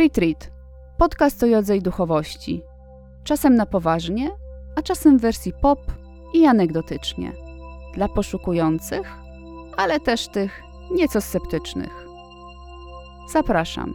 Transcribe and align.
Retreat. 0.00 0.50
Podcast 0.98 1.42
o 1.42 1.46
jodze 1.46 1.76
i 1.76 1.82
duchowości. 1.82 2.62
Czasem 3.24 3.54
na 3.54 3.66
poważnie, 3.66 4.30
a 4.76 4.82
czasem 4.82 5.18
w 5.18 5.20
wersji 5.20 5.52
pop 5.62 5.92
i 6.34 6.46
anegdotycznie. 6.46 7.32
Dla 7.94 8.08
poszukujących, 8.08 9.12
ale 9.76 10.00
też 10.00 10.28
tych 10.28 10.62
nieco 10.90 11.20
sceptycznych. 11.20 12.06
Zapraszam. 13.32 13.94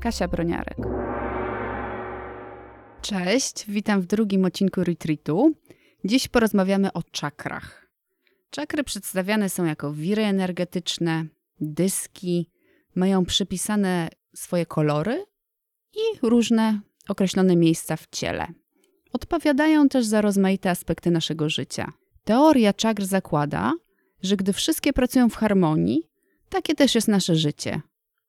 Kasia 0.00 0.28
Broniarek. 0.28 0.78
Cześć, 3.02 3.64
witam 3.68 4.00
w 4.00 4.06
drugim 4.06 4.44
odcinku 4.44 4.84
Retreatu. 4.84 5.52
Dziś 6.04 6.28
porozmawiamy 6.28 6.92
o 6.92 7.02
czakrach. 7.02 7.86
Czakry 8.50 8.84
przedstawiane 8.84 9.48
są 9.48 9.64
jako 9.64 9.92
wiry 9.92 10.22
energetyczne, 10.22 11.24
dyski, 11.60 12.50
mają 12.94 13.24
przypisane 13.24 14.08
swoje 14.34 14.66
kolory 14.66 15.24
i 15.96 16.18
różne 16.22 16.80
określone 17.08 17.56
miejsca 17.56 17.96
w 17.96 18.06
ciele. 18.10 18.46
Odpowiadają 19.12 19.88
też 19.88 20.06
za 20.06 20.20
rozmaite 20.20 20.70
aspekty 20.70 21.10
naszego 21.10 21.48
życia. 21.48 21.92
Teoria 22.24 22.72
czakr 22.72 23.04
zakłada, 23.04 23.72
że 24.22 24.36
gdy 24.36 24.52
wszystkie 24.52 24.92
pracują 24.92 25.28
w 25.28 25.36
harmonii, 25.36 26.02
takie 26.48 26.74
też 26.74 26.94
jest 26.94 27.08
nasze 27.08 27.36
życie. 27.36 27.80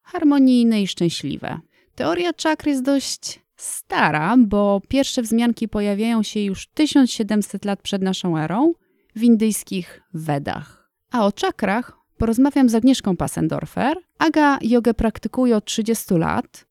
Harmonijne 0.01 0.81
i 0.81 0.87
szczęśliwe. 0.87 1.59
Teoria 1.95 2.33
czakr 2.33 2.67
jest 2.67 2.83
dość 2.83 3.45
stara, 3.55 4.35
bo 4.37 4.81
pierwsze 4.87 5.21
wzmianki 5.21 5.67
pojawiają 5.67 6.23
się 6.23 6.39
już 6.39 6.67
1700 6.67 7.65
lat 7.65 7.81
przed 7.81 8.01
naszą 8.01 8.37
erą 8.37 8.73
w 9.15 9.23
indyjskich 9.23 10.01
Wedach. 10.13 10.89
A 11.11 11.25
o 11.25 11.31
czakrach 11.31 11.97
porozmawiam 12.17 12.69
z 12.69 12.75
Agnieszką 12.75 13.17
Passendorfer. 13.17 13.97
Aga 14.17 14.59
jogę 14.61 14.93
praktykuje 14.93 15.57
od 15.57 15.65
30 15.65 16.13
lat, 16.13 16.65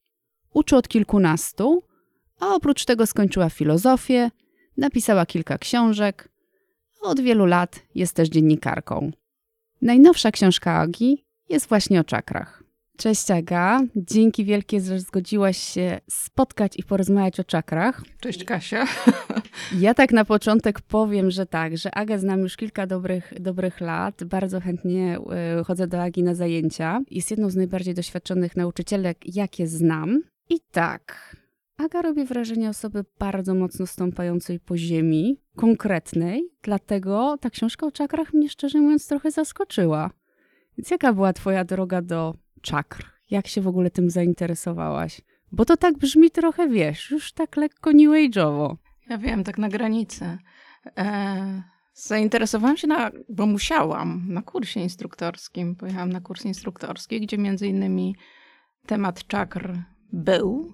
uczy 0.54 0.76
od 0.76 0.88
kilkunastu, 0.88 1.82
a 2.40 2.54
oprócz 2.54 2.84
tego 2.84 3.06
skończyła 3.06 3.50
filozofię, 3.50 4.30
napisała 4.76 5.26
kilka 5.26 5.58
książek, 5.58 6.28
a 7.04 7.08
od 7.08 7.20
wielu 7.20 7.46
lat 7.46 7.80
jest 7.94 8.16
też 8.16 8.28
dziennikarką. 8.28 9.10
Najnowsza 9.82 10.30
książka 10.30 10.78
Agi 10.78 11.24
jest 11.48 11.68
właśnie 11.68 12.00
o 12.00 12.04
czakrach. 12.04 12.64
Cześć 12.96 13.30
Aga, 13.30 13.80
dzięki 13.96 14.44
wielkie, 14.44 14.80
że 14.80 15.00
zgodziłaś 15.00 15.58
się 15.58 16.00
spotkać 16.10 16.78
i 16.78 16.82
porozmawiać 16.82 17.40
o 17.40 17.44
czakrach. 17.44 18.02
Cześć 18.20 18.44
Kasia. 18.44 18.86
Ja 19.78 19.94
tak 19.94 20.12
na 20.12 20.24
początek 20.24 20.80
powiem, 20.80 21.30
że 21.30 21.46
tak, 21.46 21.78
że 21.78 21.94
Agę 21.94 22.18
znam 22.18 22.40
już 22.40 22.56
kilka 22.56 22.86
dobrych, 22.86 23.32
dobrych 23.40 23.80
lat. 23.80 24.24
Bardzo 24.24 24.60
chętnie 24.60 25.18
y, 25.60 25.64
chodzę 25.64 25.86
do 25.86 26.02
Agi 26.02 26.22
na 26.22 26.34
zajęcia. 26.34 27.00
Jest 27.10 27.30
jedną 27.30 27.50
z 27.50 27.56
najbardziej 27.56 27.94
doświadczonych 27.94 28.56
nauczycielek, 28.56 29.18
jakie 29.36 29.66
znam. 29.66 30.22
I 30.50 30.60
tak, 30.60 31.34
Aga 31.76 32.02
robi 32.02 32.24
wrażenie 32.24 32.68
osoby 32.68 33.04
bardzo 33.18 33.54
mocno 33.54 33.86
stąpającej 33.86 34.60
po 34.60 34.76
ziemi, 34.76 35.40
konkretnej, 35.56 36.48
dlatego 36.62 37.38
ta 37.40 37.50
książka 37.50 37.86
o 37.86 37.92
czakrach 37.92 38.32
mnie 38.32 38.48
szczerze 38.48 38.78
mówiąc 38.80 39.08
trochę 39.08 39.30
zaskoczyła. 39.30 40.10
Więc 40.78 40.90
jaka 40.90 41.12
była 41.12 41.32
twoja 41.32 41.64
droga 41.64 42.02
do 42.02 42.34
czakr? 42.62 43.12
Jak 43.30 43.46
się 43.46 43.60
w 43.60 43.68
ogóle 43.68 43.90
tym 43.90 44.10
zainteresowałaś? 44.10 45.20
Bo 45.52 45.64
to 45.64 45.76
tak 45.76 45.98
brzmi 45.98 46.30
trochę, 46.30 46.68
wiesz, 46.68 47.10
już 47.10 47.32
tak 47.32 47.56
lekko 47.56 47.92
new 47.92 48.10
age'owo. 48.10 48.76
Ja 49.08 49.18
wiem, 49.18 49.44
tak 49.44 49.58
na 49.58 49.68
granicy. 49.68 50.38
E, 50.98 51.62
zainteresowałam 51.94 52.76
się, 52.76 52.86
na, 52.86 53.10
bo 53.28 53.46
musiałam, 53.46 54.24
na 54.28 54.42
kursie 54.42 54.80
instruktorskim. 54.80 55.76
Pojechałam 55.76 56.12
na 56.12 56.20
kurs 56.20 56.44
instruktorski, 56.44 57.20
gdzie 57.20 57.38
między 57.38 57.66
innymi 57.66 58.16
temat 58.86 59.26
czakr 59.26 59.78
był. 60.14 60.72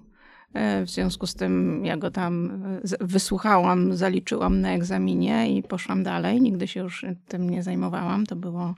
E, 0.53 0.85
w 0.85 0.89
związku 0.89 1.27
z 1.27 1.33
tym 1.33 1.85
ja 1.85 1.97
go 1.97 2.11
tam 2.11 2.63
wysłuchałam, 2.99 3.95
zaliczyłam 3.95 4.61
na 4.61 4.71
egzaminie 4.71 5.57
i 5.57 5.63
poszłam 5.63 6.03
dalej. 6.03 6.41
Nigdy 6.41 6.67
się 6.67 6.79
już 6.79 7.05
tym 7.27 7.49
nie 7.49 7.63
zajmowałam. 7.63 8.25
To 8.25 8.35
było 8.35 8.75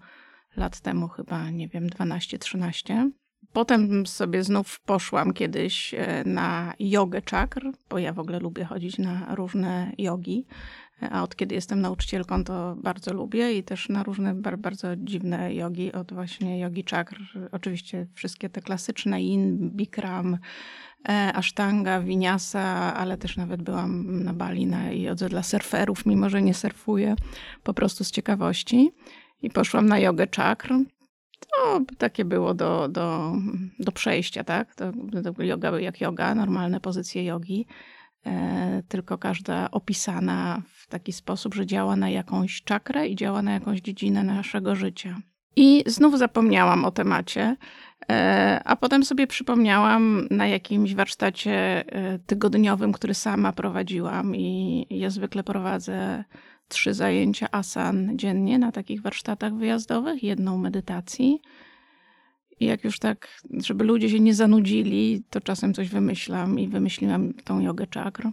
lat 0.57 0.79
temu 0.79 1.07
chyba, 1.07 1.49
nie 1.49 1.67
wiem, 1.67 1.87
12-13. 1.87 3.09
Potem 3.53 4.05
sobie 4.05 4.43
znów 4.43 4.79
poszłam 4.79 5.33
kiedyś 5.33 5.93
e, 5.93 6.23
na 6.25 6.73
jogę 6.79 7.21
czakr, 7.21 7.71
bo 7.89 7.99
ja 7.99 8.13
w 8.13 8.19
ogóle 8.19 8.39
lubię 8.39 8.65
chodzić 8.65 8.97
na 8.97 9.35
różne 9.35 9.91
jogi. 9.97 10.45
A 11.11 11.23
od 11.23 11.35
kiedy 11.35 11.55
jestem 11.55 11.81
nauczycielką, 11.81 12.43
to 12.43 12.75
bardzo 12.75 13.13
lubię 13.13 13.53
i 13.53 13.63
też 13.63 13.89
na 13.89 14.03
różne 14.03 14.33
bardzo 14.57 14.95
dziwne 14.95 15.55
jogi, 15.55 15.91
od 15.93 16.13
właśnie 16.13 16.59
jogi 16.59 16.83
czakr. 16.83 17.21
Oczywiście 17.51 18.07
wszystkie 18.13 18.49
te 18.49 18.61
klasyczne, 18.61 19.21
yin, 19.21 19.69
bikram, 19.69 20.37
e, 21.09 21.33
asztanga, 21.33 22.01
winiasa, 22.01 22.93
ale 22.93 23.17
też 23.17 23.37
nawet 23.37 23.61
byłam 23.61 24.23
na 24.23 24.33
Bali 24.33 24.65
na 24.65 24.91
jodze 24.91 25.29
dla 25.29 25.43
surferów, 25.43 26.05
mimo 26.05 26.29
że 26.29 26.41
nie 26.41 26.53
surfuję, 26.53 27.15
po 27.63 27.73
prostu 27.73 28.03
z 28.03 28.11
ciekawości. 28.11 28.91
I 29.41 29.49
poszłam 29.49 29.85
na 29.85 29.99
jogę 29.99 30.27
czakr. 30.27 30.73
To 31.39 31.81
takie 31.97 32.25
było 32.25 32.53
do, 32.53 32.87
do, 32.87 33.33
do 33.79 33.91
przejścia, 33.91 34.43
tak? 34.43 34.75
To, 34.75 34.91
to 35.23 35.43
yoga 35.43 35.79
jak 35.79 36.01
yoga, 36.01 36.35
normalne 36.35 36.79
pozycje 36.79 37.25
jogi. 37.25 37.65
E, 38.25 38.83
tylko 38.87 39.17
każda 39.17 39.71
opisana 39.71 40.61
w 40.83 40.87
taki 40.87 41.13
sposób, 41.13 41.55
że 41.55 41.65
działa 41.65 41.95
na 41.95 42.09
jakąś 42.09 42.61
czakrę 42.61 43.07
i 43.07 43.15
działa 43.15 43.41
na 43.41 43.53
jakąś 43.53 43.81
dziedzinę 43.81 44.23
naszego 44.23 44.75
życia. 44.75 45.17
I 45.55 45.83
znów 45.87 46.17
zapomniałam 46.19 46.85
o 46.85 46.91
temacie, 46.91 47.55
e, 48.09 48.61
a 48.65 48.75
potem 48.75 49.05
sobie 49.05 49.27
przypomniałam 49.27 50.27
na 50.31 50.47
jakimś 50.47 50.95
warsztacie 50.95 51.85
e, 51.87 52.19
tygodniowym, 52.19 52.91
który 52.91 53.13
sama 53.13 53.53
prowadziłam 53.53 54.35
i 54.35 54.85
ja 54.89 55.09
zwykle 55.09 55.43
prowadzę 55.43 56.23
trzy 56.67 56.93
zajęcia 56.93 57.47
asan 57.51 58.17
dziennie 58.17 58.59
na 58.59 58.71
takich 58.71 59.01
warsztatach 59.01 59.53
wyjazdowych, 59.53 60.23
jedną 60.23 60.57
medytacji. 60.57 61.41
I 62.59 62.65
jak 62.65 62.83
już 62.83 62.99
tak, 62.99 63.41
żeby 63.51 63.83
ludzie 63.83 64.09
się 64.09 64.19
nie 64.19 64.33
zanudzili, 64.33 65.23
to 65.29 65.41
czasem 65.41 65.73
coś 65.73 65.89
wymyślam 65.89 66.59
i 66.59 66.67
wymyśliłam 66.67 67.33
tą 67.33 67.59
jogę 67.59 67.87
czakr. 67.87 68.27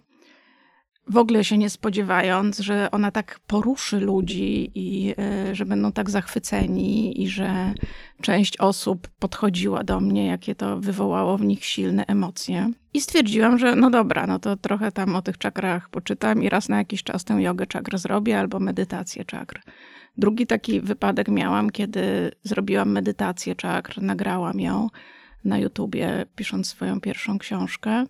W 1.10 1.16
ogóle 1.16 1.44
się 1.44 1.58
nie 1.58 1.70
spodziewając, 1.70 2.58
że 2.58 2.90
ona 2.90 3.10
tak 3.10 3.40
poruszy 3.46 4.00
ludzi 4.00 4.70
i 4.74 5.14
y, 5.50 5.54
że 5.54 5.66
będą 5.66 5.92
tak 5.92 6.10
zachwyceni 6.10 7.22
i 7.22 7.28
że 7.28 7.74
część 8.22 8.56
osób 8.56 9.08
podchodziła 9.08 9.84
do 9.84 10.00
mnie, 10.00 10.26
jakie 10.26 10.54
to 10.54 10.80
wywołało 10.80 11.38
w 11.38 11.44
nich 11.44 11.64
silne 11.64 12.06
emocje. 12.06 12.70
I 12.94 13.00
stwierdziłam, 13.00 13.58
że 13.58 13.76
no 13.76 13.90
dobra, 13.90 14.26
no 14.26 14.38
to 14.38 14.56
trochę 14.56 14.92
tam 14.92 15.16
o 15.16 15.22
tych 15.22 15.38
czakrach 15.38 15.88
poczytam 15.88 16.42
i 16.42 16.48
raz 16.48 16.68
na 16.68 16.78
jakiś 16.78 17.02
czas 17.02 17.24
tę 17.24 17.42
jogę 17.42 17.66
czakr 17.66 17.98
zrobię 17.98 18.38
albo 18.38 18.60
medytację 18.60 19.24
czakr. 19.24 19.62
Drugi 20.16 20.46
taki 20.46 20.80
wypadek 20.80 21.28
miałam, 21.28 21.70
kiedy 21.70 22.30
zrobiłam 22.42 22.92
medytację 22.92 23.54
czakr, 23.54 24.02
nagrałam 24.02 24.60
ją 24.60 24.88
na 25.44 25.58
YouTubie, 25.58 26.26
pisząc 26.36 26.68
swoją 26.68 27.00
pierwszą 27.00 27.38
książkę. 27.38 28.06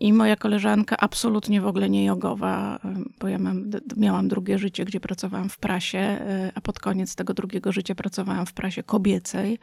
I 0.00 0.12
moja 0.12 0.36
koleżanka, 0.36 0.96
absolutnie 0.96 1.60
w 1.60 1.66
ogóle 1.66 1.90
nie 1.90 2.04
jogowa, 2.04 2.80
bo 3.20 3.28
ja 3.28 3.38
mam, 3.38 3.70
miałam 3.96 4.28
drugie 4.28 4.58
życie, 4.58 4.84
gdzie 4.84 5.00
pracowałam 5.00 5.48
w 5.48 5.58
prasie, 5.58 5.98
e, 5.98 6.52
a 6.54 6.60
pod 6.60 6.80
koniec 6.80 7.14
tego 7.14 7.34
drugiego 7.34 7.72
życia 7.72 7.94
pracowałam 7.94 8.46
w 8.46 8.52
prasie 8.52 8.82
kobiecej, 8.82 9.58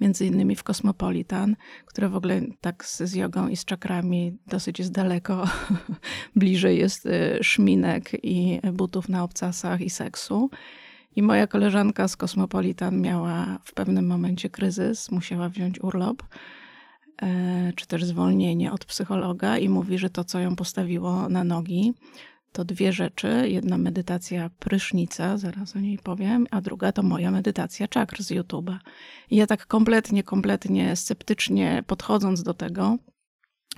między 0.00 0.26
innymi 0.26 0.56
w 0.56 0.62
Cosmopolitan, 0.62 1.56
które 1.86 2.08
w 2.08 2.16
ogóle 2.16 2.40
tak 2.60 2.84
z, 2.84 3.02
z 3.02 3.14
jogą 3.14 3.48
i 3.48 3.56
z 3.56 3.64
czakrami 3.64 4.38
dosyć 4.46 4.78
jest 4.78 4.92
daleko. 4.92 5.44
Bliżej 6.36 6.78
jest 6.78 7.06
e, 7.06 7.44
szminek 7.44 8.10
i 8.24 8.60
butów 8.72 9.08
na 9.08 9.24
obcasach 9.24 9.80
i 9.80 9.90
seksu. 9.90 10.50
I 11.16 11.22
moja 11.22 11.46
koleżanka 11.46 12.08
z 12.08 12.16
Cosmopolitan 12.16 13.00
miała 13.00 13.58
w 13.64 13.72
pewnym 13.72 14.06
momencie 14.06 14.50
kryzys, 14.50 15.10
musiała 15.10 15.48
wziąć 15.48 15.80
urlop, 15.80 16.22
czy 17.76 17.86
też 17.86 18.04
zwolnienie 18.04 18.72
od 18.72 18.84
psychologa, 18.84 19.58
i 19.58 19.68
mówi, 19.68 19.98
że 19.98 20.10
to, 20.10 20.24
co 20.24 20.38
ją 20.38 20.56
postawiło 20.56 21.28
na 21.28 21.44
nogi, 21.44 21.94
to 22.52 22.64
dwie 22.64 22.92
rzeczy. 22.92 23.44
Jedna 23.48 23.78
medytacja 23.78 24.50
prysznica, 24.58 25.36
zaraz 25.36 25.76
o 25.76 25.80
niej 25.80 25.98
powiem, 25.98 26.46
a 26.50 26.60
druga 26.60 26.92
to 26.92 27.02
moja 27.02 27.30
medytacja 27.30 27.88
czakr 27.88 28.22
z 28.22 28.30
YouTube'a. 28.30 28.76
I 29.30 29.36
ja 29.36 29.46
tak 29.46 29.66
kompletnie, 29.66 30.22
kompletnie 30.22 30.96
sceptycznie 30.96 31.82
podchodząc 31.86 32.42
do 32.42 32.54
tego, 32.54 32.96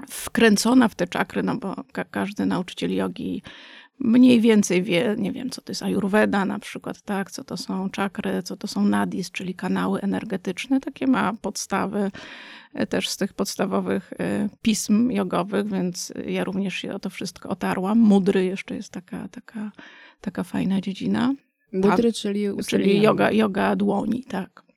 wkręcona 0.09 0.89
w 0.89 0.95
te 0.95 1.07
czakry, 1.07 1.43
no 1.43 1.57
bo 1.57 1.77
ka 1.93 2.05
każdy 2.05 2.47
nauczyciel 2.47 2.95
jogi 2.95 3.43
mniej 4.01 4.41
więcej 4.41 4.83
wie, 4.83 5.15
nie 5.19 5.33
wiem, 5.33 5.51
co 5.51 5.63
to 5.63 5.73
jest 5.73 5.83
ayurveda 5.83 6.45
na 6.45 6.59
przykład, 6.59 7.03
tak, 7.03 7.31
co 7.31 7.45
to 7.45 7.57
są 7.57 7.91
czakry, 7.91 8.43
co 8.43 8.57
to 8.57 8.67
są 8.67 8.85
nadis, 8.85 9.31
czyli 9.31 9.55
kanały 9.55 10.01
energetyczne, 10.01 10.81
takie 10.81 11.07
ma 11.07 11.33
podstawy 11.33 12.11
e, 12.75 12.87
też 12.87 13.09
z 13.09 13.17
tych 13.17 13.33
podstawowych 13.33 14.13
e, 14.19 14.49
pism 14.63 15.11
jogowych, 15.11 15.71
więc 15.71 16.13
ja 16.27 16.45
również 16.45 16.75
się 16.75 16.95
o 16.95 16.99
to 16.99 17.11
wszystko 17.11 17.49
otarłam. 17.49 17.99
Mudry 17.99 18.45
jeszcze 18.45 18.75
jest 18.75 18.93
taka, 18.93 19.29
taka, 19.29 19.73
taka 20.21 20.45
fajna 20.45 20.81
dziedzina. 20.81 21.35
Mudry, 21.73 22.13
czyli 22.13 22.49
Czyli 22.67 23.03
yoga, 23.03 23.31
yoga 23.31 23.77
dłoni, 23.77 24.25
tak. 24.25 24.68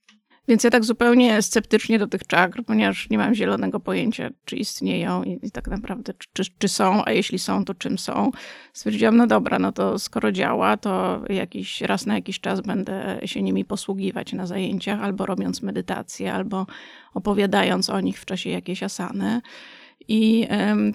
Więc 0.48 0.64
ja 0.64 0.70
tak 0.70 0.84
zupełnie 0.84 1.42
sceptycznie 1.42 2.00
do 2.00 2.08
tych 2.08 2.28
czakr, 2.28 2.64
ponieważ 2.64 3.10
nie 3.10 3.18
mam 3.18 3.36
zielonego 3.36 3.80
pojęcia, 3.80 4.30
czy 4.46 4.56
istnieją 4.56 5.24
i, 5.24 5.40
i 5.44 5.52
tak 5.52 5.68
naprawdę, 5.68 6.14
czy, 6.34 6.44
czy, 6.58 6.68
są, 6.68 7.06
a 7.06 7.12
jeśli 7.12 7.40
są, 7.40 7.66
to 7.66 7.74
czym 7.74 7.98
są. 7.98 8.32
Stwierdziłam, 8.74 9.18
no 9.18 9.28
dobra, 9.28 9.60
no 9.60 9.72
to 9.72 10.00
skoro 10.00 10.32
działa, 10.32 10.78
to 10.78 11.24
jakiś 11.30 11.82
raz 11.82 12.06
na 12.06 12.16
jakiś 12.16 12.40
czas 12.40 12.62
będę 12.62 13.20
się 13.26 13.42
nimi 13.42 13.66
posługiwać 13.66 14.34
na 14.34 14.46
zajęciach, 14.46 15.04
albo 15.04 15.26
robiąc 15.26 15.62
medytację, 15.62 16.34
albo 16.34 16.68
opowiadając 17.14 17.90
o 17.90 18.00
nich 18.00 18.20
w 18.20 18.26
czasie 18.26 18.50
jakiejś 18.50 18.84
asany. 18.84 19.42
I 20.08 20.48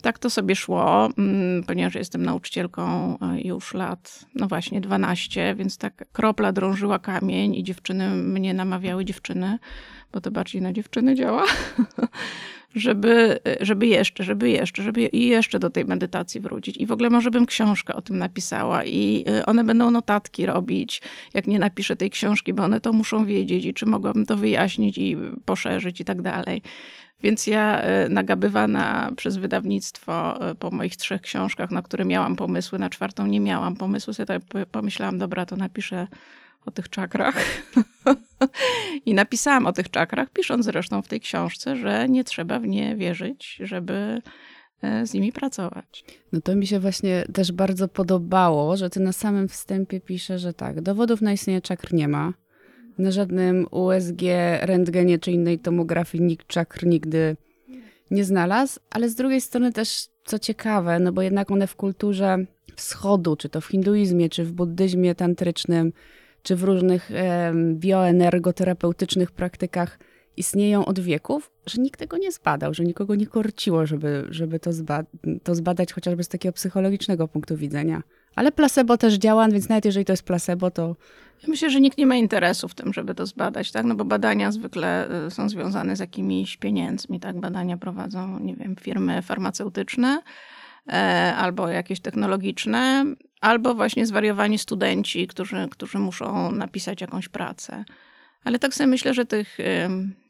tak 0.03 0.19
to 0.19 0.31
sobie 0.31 0.57
szło, 0.57 1.09
mm, 1.19 1.65
ponieważ 1.65 1.95
jestem 1.95 2.25
nauczycielką 2.25 3.17
e, 3.19 3.41
już 3.41 3.75
lat, 3.75 4.25
no 4.35 4.49
właśnie 4.49 4.81
12, 4.81 5.55
więc 5.59 5.79
tak 5.79 6.05
kropla 6.13 6.53
drążyła 6.53 6.99
kamień 6.99 7.55
i 7.55 7.65
dziewczyny 7.65 8.11
mnie 8.11 8.55
namawiały, 8.55 9.05
dziewczyny, 9.05 9.59
bo 10.13 10.21
to 10.21 10.31
bardziej 10.31 10.63
na 10.63 10.73
dziewczyny 10.73 11.15
działa, 11.15 11.45
żeby, 12.75 13.39
żeby 13.61 13.87
jeszcze, 13.87 14.25
żeby 14.25 14.51
jeszcze, 14.51 14.83
żeby 14.83 15.07
i 15.07 15.27
jeszcze 15.27 15.59
do 15.59 15.71
tej 15.71 15.85
medytacji 15.85 16.41
wrócić. 16.41 16.77
I 16.77 16.87
w 16.87 16.93
ogóle 16.93 17.11
może 17.11 17.31
bym 17.31 17.47
książkę 17.47 17.95
o 17.95 18.03
tym 18.03 18.19
napisała 18.19 18.85
i 18.85 19.25
e, 19.29 19.47
one 19.47 19.65
będą 19.65 19.91
notatki 19.91 20.47
robić, 20.47 21.03
jak 21.35 21.47
nie 21.47 21.59
napiszę 21.59 21.97
tej 21.97 22.11
książki, 22.11 22.55
bo 22.55 22.65
one 22.65 22.81
to 22.81 22.93
muszą 22.93 23.25
wiedzieć 23.25 23.65
i 23.65 23.75
czy 23.75 23.87
mogłabym 23.87 24.27
to 24.27 24.37
wyjaśnić 24.37 24.99
i 24.99 25.17
poszerzyć 25.45 26.01
i 26.01 26.05
tak 26.05 26.23
dalej. 26.23 26.63
Więc 27.23 27.47
ja 27.47 27.81
e, 27.81 28.09
nagabywana 28.09 29.13
przez 29.17 29.37
wydawnictwo 29.37 30.41
e, 30.51 30.55
po 30.55 30.71
moich 30.71 30.97
trzech 30.97 31.21
książkach, 31.21 31.71
na 31.71 31.83
które 31.83 32.05
miałam 32.05 32.37
pomysły, 32.37 32.79
na 32.79 32.91
czwartą 32.91 33.27
nie 33.27 33.41
miałam 33.41 33.77
pomysłu, 33.77 34.13
sobie 34.13 34.27
tak 34.27 34.43
pomyślałam, 34.71 35.19
dobra, 35.19 35.47
to 35.47 35.57
napiszę 35.57 36.07
o 36.67 36.71
tych 36.71 36.89
czakrach. 36.91 37.35
I 39.07 39.15
napisałam 39.15 39.67
o 39.67 39.73
tych 39.73 39.91
czakrach, 39.91 40.31
pisząc 40.31 40.65
zresztą 40.65 41.03
w 41.03 41.09
tej 41.09 41.21
książce, 41.21 41.77
że 41.77 42.09
nie 42.09 42.25
trzeba 42.25 42.59
w 42.59 42.67
nie 42.67 42.97
wierzyć, 42.97 43.59
żeby 43.61 44.23
e, 44.83 45.07
z 45.07 45.15
nimi 45.15 45.33
pracować. 45.33 46.05
No 46.33 46.41
to 46.41 46.57
mi 46.57 46.67
się 46.67 46.81
właśnie 46.81 47.25
też 47.33 47.53
bardzo 47.53 47.89
podobało, 47.89 48.77
że 48.77 48.91
ty 48.91 49.01
na 49.01 49.13
samym 49.13 49.49
wstępie 49.49 50.01
pisze, 50.01 50.39
że 50.39 50.55
tak, 50.55 50.81
dowodów 50.81 51.21
na 51.21 51.33
istnienie 51.33 51.61
czakr 51.61 51.93
nie 51.93 52.09
ma 52.09 52.33
na 52.99 53.11
żadnym 53.11 53.67
USG, 53.71 54.23
rentgenie 54.61 55.19
czy 55.19 55.33
innej 55.33 55.59
tomografii 55.59 56.25
nikt 56.25 56.47
czakr 56.47 56.87
nigdy 56.87 57.37
nie 58.11 58.25
znalazł, 58.25 58.81
ale 58.91 59.09
z 59.09 59.15
drugiej 59.15 59.41
strony 59.41 59.73
też 59.73 60.09
co 60.25 60.39
ciekawe, 60.39 60.99
no 60.99 61.13
bo 61.13 61.23
jednak 61.23 61.51
one 61.51 61.67
w 61.67 61.77
kulturze 61.77 62.39
wschodu, 62.77 63.37
czy 63.37 63.49
to 63.49 63.61
w 63.61 63.67
hinduizmie, 63.67 64.29
czy 64.29 64.45
w 64.45 64.53
buddyzmie 64.53 65.15
tantrycznym, 65.15 65.93
czy 66.43 66.57
w 66.57 66.63
różnych 66.63 67.11
bioenergoterapeutycznych 67.75 69.31
praktykach 69.31 69.99
istnieją 70.37 70.85
od 70.85 71.01
wieków, 71.01 71.51
że 71.67 71.83
nikt 71.83 72.01
tego 72.01 72.19
nie 72.19 72.33
zbadał, 72.33 72.75
że 72.75 72.85
nikogo 72.85 73.15
nie 73.15 73.27
korciło, 73.27 73.87
żeby, 73.87 74.27
żeby 74.31 74.61
to, 74.61 74.73
zba 74.73 75.03
to 75.43 75.55
zbadać 75.55 75.93
chociażby 75.93 76.25
z 76.25 76.29
takiego 76.29 76.53
psychologicznego 76.53 77.29
punktu 77.29 77.57
widzenia. 77.57 78.03
Ale 78.37 78.53
placebo 78.53 78.99
też 78.99 79.15
działa, 79.15 79.49
więc 79.49 79.69
nawet 79.69 79.85
jeżeli 79.85 80.05
to 80.05 80.13
jest 80.13 80.23
placebo, 80.23 80.71
to. 80.71 80.97
Ja 81.43 81.49
myślę, 81.49 81.71
że 81.71 81.81
nikt 81.81 81.99
nie 81.99 82.07
ma 82.07 82.17
interesu 82.17 82.69
w 82.69 82.75
tym, 82.75 82.93
żeby 82.93 83.15
to 83.15 83.27
zbadać, 83.27 83.73
tak? 83.73 83.85
No 83.85 83.95
bo 83.95 84.05
badania 84.05 84.53
zwykle 84.53 85.09
y, 85.27 85.31
są 85.31 85.49
związane 85.49 85.97
z 85.97 86.01
jakimiś 86.01 86.57
pieniędzmi, 86.57 87.21
tak? 87.21 87.41
Badania 87.41 87.77
prowadzą, 87.77 88.39
nie 88.39 88.57
wiem, 88.57 88.77
firmy 88.81 89.23
farmaceutyczne 89.23 90.23
e, 90.89 90.93
albo 91.37 91.69
jakieś 91.69 92.01
technologiczne, 92.01 93.05
albo 93.41 93.75
właśnie 93.75 94.07
zwariowani 94.07 94.59
studenci, 94.59 95.27
którzy, 95.27 95.69
którzy 95.71 95.99
muszą 95.99 96.53
napisać 96.53 97.01
jakąś 97.01 97.29
pracę. 97.29 97.85
Ale 98.47 98.59
tak 98.59 98.75
sobie 98.75 98.87
myślę, 98.87 99.15
że 99.15 99.25
tych 99.25 99.59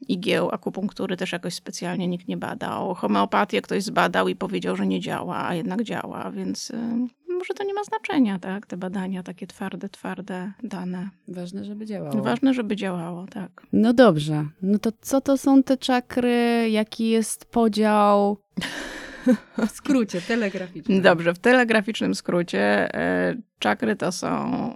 igieł 0.07 0.49
akupunktury 0.51 1.17
też 1.17 1.31
jakoś 1.31 1.53
specjalnie 1.53 2.07
nikt 2.07 2.27
nie 2.27 2.37
badał. 2.37 2.93
Homeopatię 2.93 3.61
ktoś 3.61 3.83
zbadał 3.83 4.27
i 4.27 4.35
powiedział, 4.35 4.75
że 4.75 4.87
nie 4.87 4.99
działa, 4.99 5.47
a 5.47 5.55
jednak 5.55 5.83
działa, 5.83 6.31
więc 6.31 6.71
może 7.29 7.53
to 7.53 7.63
nie 7.63 7.73
ma 7.73 7.83
znaczenia, 7.83 8.39
tak? 8.39 8.65
Te 8.65 8.77
badania 8.77 9.23
takie 9.23 9.47
twarde, 9.47 9.89
twarde 9.89 10.51
dane. 10.63 11.09
Ważne, 11.27 11.65
żeby 11.65 11.85
działało. 11.85 12.21
Ważne, 12.21 12.53
żeby 12.53 12.75
działało, 12.75 13.25
tak. 13.27 13.61
No 13.73 13.93
dobrze. 13.93 14.45
No 14.61 14.79
to 14.79 14.91
co 15.01 15.21
to 15.21 15.37
są 15.37 15.63
te 15.63 15.77
czakry? 15.77 16.69
Jaki 16.69 17.09
jest 17.09 17.45
podział? 17.45 18.37
W 19.67 19.71
skrócie, 19.71 20.21
telegraficznym. 20.21 21.01
Dobrze, 21.01 21.33
w 21.33 21.39
telegraficznym 21.39 22.15
skrócie 22.15 22.59
e, 22.95 23.35
czakry 23.59 23.95
to 23.95 24.11
są 24.11 24.73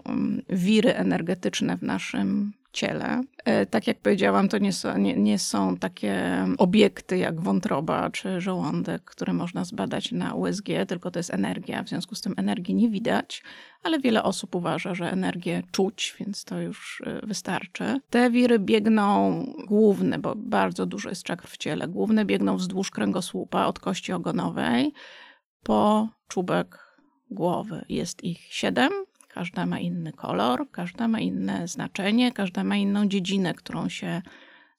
wiry 0.50 0.94
energetyczne 0.94 1.78
w 1.78 1.84
naszym 1.84 2.54
ciele. 2.74 3.24
E, 3.46 3.66
tak 3.66 3.88
jak 3.88 4.00
powiedziałam, 4.00 4.50
to 4.50 4.58
nie 4.58 4.74
są, 4.74 4.98
nie, 4.98 5.16
nie, 5.16 5.40
są 5.40 5.78
takie 5.78 6.46
obiekty 6.58 7.18
jak 7.18 7.42
wątroba 7.42 8.10
czy 8.10 8.42
żołądek, 8.42 9.04
które 9.04 9.34
można 9.34 9.66
zbadać 9.66 10.12
na 10.12 10.34
USG, 10.34 10.66
tylko 10.88 11.12
to 11.12 11.20
jest 11.20 11.34
energia. 11.34 11.84
W 11.84 11.90
związku 11.90 12.16
z 12.16 12.22
tym 12.22 12.34
energii 12.38 12.76
nie 12.76 12.90
widać, 12.90 13.44
ale 13.84 14.00
wiele 14.00 14.24
osób 14.24 14.56
uważa, 14.56 14.96
że 14.96 15.12
energię 15.12 15.64
czuć, 15.72 16.16
więc 16.20 16.44
to 16.46 16.60
już 16.60 17.04
e, 17.06 17.26
wystarczy. 17.28 18.00
Te 18.10 18.32
wiry 18.32 18.60
biegną 18.60 19.46
główne, 19.68 20.20
bo 20.20 20.36
bardzo 20.36 20.86
dużo 20.86 21.10
jest 21.10 21.24
czakr 21.24 21.48
w 21.48 21.58
ciele. 21.58 21.88
Główne 21.88 22.26
biegną 22.26 22.58
wzdłuż 22.58 22.92
kręgosłupa 22.92 23.66
od 23.66 23.80
kości 23.80 24.14
ogonowej 24.14 24.94
po 25.64 26.10
czubek 26.28 26.92
głowy. 27.32 27.86
Jest 27.90 28.24
ich 28.24 28.40
siedem 28.40 28.92
Każda 29.34 29.66
ma 29.66 29.80
inny 29.80 30.14
kolor, 30.14 30.72
każda 30.72 31.08
ma 31.08 31.20
inne 31.20 31.68
znaczenie, 31.68 32.32
każda 32.32 32.64
ma 32.64 32.76
inną 32.76 33.08
dziedzinę, 33.08 33.54
którą 33.54 33.90
się 33.90 34.22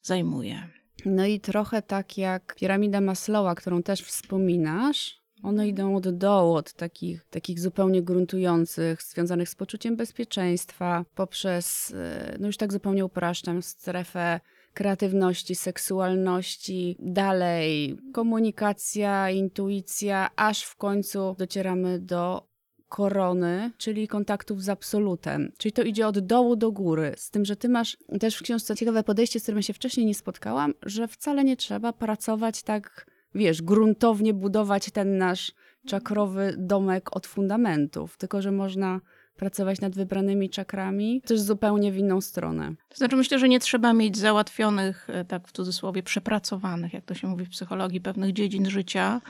zajmuje. 0.02 0.68
No 1.06 1.26
i 1.26 1.40
trochę 1.40 1.82
tak 1.82 2.18
jak 2.18 2.54
piramida 2.58 3.00
Maslowa, 3.00 3.54
którą 3.54 3.82
też 3.82 4.02
wspominasz, 4.02 5.22
one 5.42 5.68
idą 5.68 5.96
od 5.96 6.16
dołu, 6.16 6.54
od 6.54 6.72
takich, 6.72 7.24
takich 7.30 7.60
zupełnie 7.60 8.02
gruntujących, 8.02 9.02
związanych 9.02 9.48
z 9.48 9.54
poczuciem 9.54 9.96
bezpieczeństwa, 9.96 11.04
poprzez, 11.14 11.94
e, 11.96 12.36
no 12.40 12.46
już 12.46 12.56
tak 12.56 12.72
zupełnie 12.72 13.04
upraszczam, 13.04 13.62
strefę 13.62 14.40
kreatywności, 14.74 15.54
seksualności, 15.54 16.96
dalej 16.98 17.96
komunikacja, 18.12 19.30
intuicja, 19.30 20.30
aż 20.36 20.64
w 20.64 20.76
końcu 20.76 21.34
docieramy 21.38 21.98
do 21.98 22.51
korony, 22.92 23.70
czyli 23.78 24.08
kontaktów 24.08 24.62
z 24.62 24.68
absolutem. 24.68 25.52
Czyli 25.58 25.72
to 25.72 25.82
idzie 25.82 26.06
od 26.06 26.18
dołu 26.18 26.56
do 26.56 26.72
góry. 26.72 27.14
Z 27.16 27.30
tym, 27.30 27.44
że 27.44 27.56
ty 27.56 27.68
masz 27.68 27.96
też 28.20 28.36
w 28.36 28.42
książce 28.42 28.76
ciekawe 28.76 29.02
podejście, 29.02 29.40
z 29.40 29.42
którym 29.42 29.62
się 29.62 29.72
wcześniej 29.72 30.06
nie 30.06 30.14
spotkałam, 30.14 30.74
że 30.82 31.08
wcale 31.08 31.44
nie 31.44 31.56
trzeba 31.56 31.92
pracować 31.92 32.62
tak, 32.62 33.06
wiesz, 33.34 33.62
gruntownie 33.62 34.34
budować 34.34 34.90
ten 34.90 35.18
nasz 35.18 35.52
czakrowy 35.86 36.54
domek 36.58 37.16
od 37.16 37.26
fundamentów, 37.26 38.16
tylko 38.16 38.42
że 38.42 38.52
można 38.52 39.00
pracować 39.36 39.80
nad 39.80 39.94
wybranymi 39.94 40.50
czakrami, 40.50 41.22
też 41.22 41.40
zupełnie 41.40 41.92
w 41.92 41.96
inną 41.96 42.20
stronę. 42.20 42.74
To 42.88 42.96
znaczy 42.96 43.16
myślę, 43.16 43.38
że 43.38 43.48
nie 43.48 43.60
trzeba 43.60 43.92
mieć 43.92 44.18
załatwionych, 44.18 45.10
e, 45.10 45.24
tak 45.24 45.48
w 45.48 45.52
cudzysłowie, 45.52 46.02
przepracowanych, 46.02 46.92
jak 46.92 47.04
to 47.04 47.14
się 47.14 47.28
mówi 47.28 47.44
w 47.44 47.50
psychologii, 47.50 48.00
pewnych 48.00 48.32
dziedzin 48.32 48.70
życia, 48.70 49.20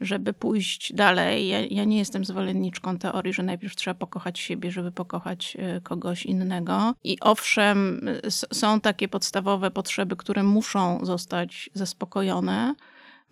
żeby 0.00 0.32
pójść 0.32 0.92
dalej. 0.92 1.48
Ja, 1.48 1.60
ja, 1.60 1.84
nie 1.84 1.98
jestem 1.98 2.24
zwolenniczką 2.24 2.98
teorii, 2.98 3.32
że 3.32 3.42
najpierw 3.42 3.76
trzeba 3.76 3.94
pokochać 3.94 4.38
siebie, 4.38 4.70
żeby 4.70 4.92
pokochać 4.92 5.56
e, 5.60 5.80
kogoś 5.80 6.26
innego. 6.26 6.94
I 7.04 7.16
owszem, 7.20 8.08
są 8.52 8.80
takie 8.80 9.08
podstawowe 9.08 9.70
potrzeby, 9.70 10.16
które 10.16 10.42
muszą 10.42 11.04
zostać 11.04 11.70
zaspokojone. 11.74 12.74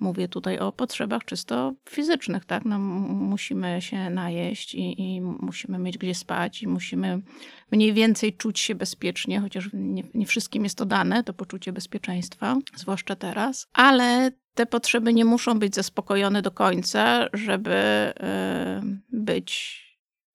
Mówię 0.00 0.28
tutaj 0.28 0.58
o 0.58 0.72
potrzebach 0.72 1.24
czysto 1.24 1.74
fizycznych, 1.88 2.44
tak? 2.44 2.64
No, 2.64 2.78
musimy 2.78 3.82
się 3.82 4.10
najeść 4.10 4.74
i, 4.74 5.00
i, 5.00 5.20
musimy 5.20 5.78
mieć 5.78 5.98
gdzie 5.98 6.14
spać 6.14 6.62
i 6.62 6.68
musimy 6.68 7.22
mniej 7.70 7.92
więcej 7.92 8.32
czuć 8.32 8.60
się 8.60 8.74
bezpiecznie, 8.74 9.40
chociaż 9.40 9.70
nie, 9.72 10.02
nie 10.14 10.26
wszystkim 10.26 10.64
jest 10.64 10.78
to 10.78 10.86
dane, 10.86 11.24
to 11.24 11.32
poczucie 11.32 11.72
bezpieczeństwa, 11.72 12.56
zwłaszcza 12.76 13.16
teraz. 13.16 13.66
Ale 13.72 14.30
te 14.54 14.66
potrzeby 14.66 15.12
nie 15.12 15.24
muszą 15.24 15.58
być 15.58 15.74
zaspokojone 15.74 16.42
do 16.42 16.50
końca, 16.50 17.26
żeby 17.32 17.74
e, 17.74 18.82
być 19.12 19.80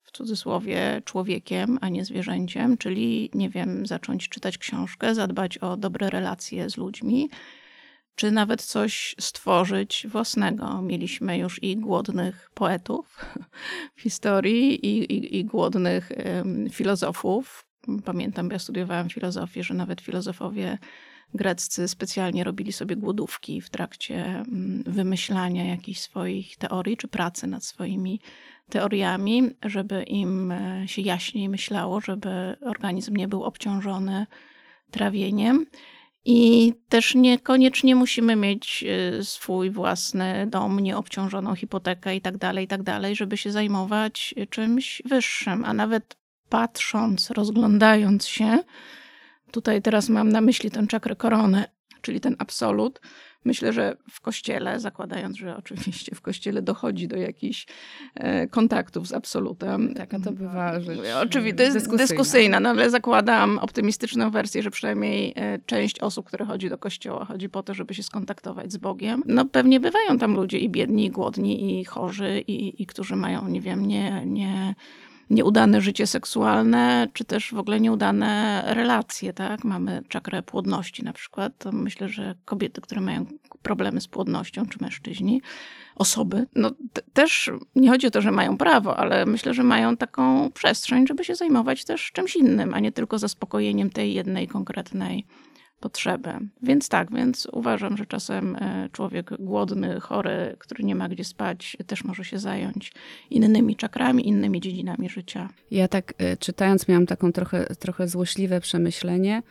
w 0.02 0.12
cudzysłowie 0.12 1.02
człowiekiem, 1.04 1.78
a 1.80 1.88
nie 1.88 2.04
zwierzęciem, 2.04 2.76
czyli 2.76 3.30
nie 3.34 3.50
wiem, 3.50 3.86
zacząć 3.86 4.28
czytać 4.28 4.58
książkę, 4.58 5.14
zadbać 5.14 5.58
o 5.58 5.76
dobre 5.76 6.10
relacje 6.10 6.70
z 6.70 6.76
ludźmi, 6.76 7.30
czy 8.16 8.30
nawet 8.30 8.62
coś 8.62 9.14
stworzyć 9.20 10.06
własnego. 10.08 10.82
Mieliśmy 10.82 11.38
już 11.38 11.62
i 11.62 11.76
głodnych 11.76 12.50
poetów 12.54 13.24
w 13.96 14.00
historii, 14.00 14.86
i, 14.86 15.12
i, 15.12 15.38
i 15.38 15.44
głodnych 15.44 16.12
filozofów. 16.72 17.66
Pamiętam, 18.04 18.50
ja 18.50 18.58
studiowałam 18.58 19.08
filozofię, 19.08 19.62
że 19.62 19.74
nawet 19.74 20.00
filozofowie 20.00 20.78
greccy 21.34 21.88
specjalnie 21.88 22.44
robili 22.44 22.72
sobie 22.72 22.96
głodówki 22.96 23.60
w 23.60 23.70
trakcie 23.70 24.24
mm, 24.24 24.82
wymyślania 24.86 25.64
jakichś 25.64 26.00
swoich 26.00 26.56
teorii 26.56 26.96
czy 26.96 27.08
pracy 27.08 27.46
nad 27.46 27.64
swoimi 27.64 28.20
teoriami, 28.68 29.50
żeby 29.64 30.02
im 30.02 30.52
e, 30.52 30.88
się 30.88 31.02
jaśniej 31.02 31.48
myślało, 31.48 32.00
żeby 32.00 32.56
organizm 32.60 33.16
nie 33.16 33.28
był 33.28 33.44
obciążony 33.44 34.26
trawieniem. 34.90 35.66
I 36.28 36.72
też 36.88 37.14
niekoniecznie 37.14 37.96
musimy 37.96 38.36
mieć 38.36 38.84
y, 39.18 39.24
swój 39.24 39.70
własny 39.70 40.46
dom, 40.46 40.80
nieobciążoną 40.80 41.54
hipotekę 41.54 42.16
i 42.16 42.20
tak 42.20 42.36
dalej, 42.36 42.64
i 42.64 42.68
tak 42.68 42.82
dalej, 42.82 43.16
żeby 43.16 43.36
się 43.36 43.52
zajmować 43.52 44.34
czymś 44.50 45.02
wyższym. 45.04 45.64
A 45.64 45.72
nawet 45.72 46.16
patrząc, 46.48 47.30
rozglądając 47.30 48.26
się, 48.26 48.58
tutaj 49.50 49.82
teraz 49.82 50.08
mam 50.08 50.28
na 50.28 50.40
myśli 50.40 50.70
tę 50.70 50.86
czakrę 50.86 51.16
korony, 51.16 51.64
czyli 52.06 52.20
ten 52.20 52.36
absolut, 52.38 53.00
Myślę, 53.46 53.72
że 53.72 53.96
w 54.10 54.20
kościele, 54.20 54.80
zakładając, 54.80 55.36
że 55.36 55.56
oczywiście 55.56 56.14
w 56.14 56.20
kościele 56.20 56.62
dochodzi 56.62 57.08
do 57.08 57.16
jakichś 57.16 57.66
e, 58.14 58.46
kontaktów 58.46 59.08
z 59.08 59.12
absolutem. 59.12 59.94
Tak, 59.94 60.14
a 60.14 60.20
to 60.20 60.32
bywa 60.32 60.80
rzecz 60.80 60.98
Oczywiście, 61.22 61.56
to 61.56 61.62
jest 61.62 61.76
dyskusyjna. 61.76 62.06
dyskusyjna, 62.06 62.60
no 62.60 62.68
ale 62.68 62.90
zakładam 62.90 63.58
optymistyczną 63.58 64.30
wersję, 64.30 64.62
że 64.62 64.70
przynajmniej 64.70 65.32
e, 65.36 65.58
część 65.66 66.00
osób, 66.00 66.26
które 66.26 66.44
chodzi 66.44 66.68
do 66.68 66.78
kościoła, 66.78 67.24
chodzi 67.24 67.48
po 67.48 67.62
to, 67.62 67.74
żeby 67.74 67.94
się 67.94 68.02
skontaktować 68.02 68.72
z 68.72 68.76
Bogiem. 68.76 69.22
No 69.26 69.44
pewnie 69.44 69.80
bywają 69.80 70.18
tam 70.18 70.34
ludzie 70.34 70.58
i 70.58 70.70
biedni, 70.70 71.04
i 71.06 71.10
głodni, 71.10 71.80
i 71.80 71.84
chorzy, 71.84 72.40
i, 72.46 72.82
i 72.82 72.86
którzy 72.86 73.16
mają, 73.16 73.48
nie 73.48 73.60
wiem, 73.60 73.86
nie, 73.86 74.22
nie 74.26 74.74
nieudane 75.30 75.80
życie 75.80 76.06
seksualne, 76.06 77.08
czy 77.12 77.24
też 77.24 77.54
w 77.54 77.58
ogóle 77.58 77.80
nieudane 77.80 78.62
relacje, 78.66 79.32
tak? 79.32 79.64
Mamy 79.64 80.02
czakrę 80.08 80.42
płodności 80.42 81.04
na 81.04 81.12
przykład. 81.12 81.64
Myślę, 81.72 82.08
że 82.08 82.34
kobiety, 82.44 82.80
które 82.80 83.00
mają 83.00 83.26
problemy 83.62 84.00
z 84.00 84.08
płodnością, 84.08 84.66
czy 84.66 84.78
mężczyźni, 84.80 85.42
osoby, 85.96 86.46
no 86.54 86.70
też 87.12 87.50
nie 87.76 87.90
chodzi 87.90 88.06
o 88.06 88.10
to, 88.10 88.20
że 88.20 88.32
mają 88.32 88.58
prawo, 88.58 88.96
ale 88.96 89.26
myślę, 89.26 89.54
że 89.54 89.62
mają 89.62 89.96
taką 89.96 90.50
przestrzeń, 90.50 91.06
żeby 91.06 91.24
się 91.24 91.34
zajmować 91.34 91.84
też 91.84 92.12
czymś 92.12 92.36
innym, 92.36 92.74
a 92.74 92.80
nie 92.80 92.92
tylko 92.92 93.18
zaspokojeniem 93.18 93.90
tej 93.90 94.14
jednej 94.14 94.48
konkretnej 94.48 95.26
potrzeby. 95.80 96.30
Więc 96.62 96.88
tak, 96.88 97.12
więc 97.12 97.48
uważam, 97.52 97.96
że 97.96 98.06
czasem 98.06 98.56
e, 98.56 98.88
człowiek 98.92 99.30
głodny, 99.38 100.00
chory, 100.00 100.56
który 100.58 100.84
nie 100.84 100.94
ma 100.94 101.08
gdzie 101.08 101.24
spać, 101.24 101.76
też 101.86 102.04
może 102.04 102.24
się 102.24 102.38
zająć 102.38 102.92
innymi 103.30 103.76
czakrami, 103.76 104.28
innymi 104.28 104.60
dziedzinami 104.60 105.08
życia. 105.08 105.48
Ja 105.70 105.88
tak 105.88 106.14
e, 106.18 106.36
czytając 106.36 106.88
miałam 106.88 107.06
taką 107.06 107.32
trochę, 107.32 107.66
trochę 107.66 108.08
złośliwe 108.08 108.60
przemyślenie, 108.60 109.42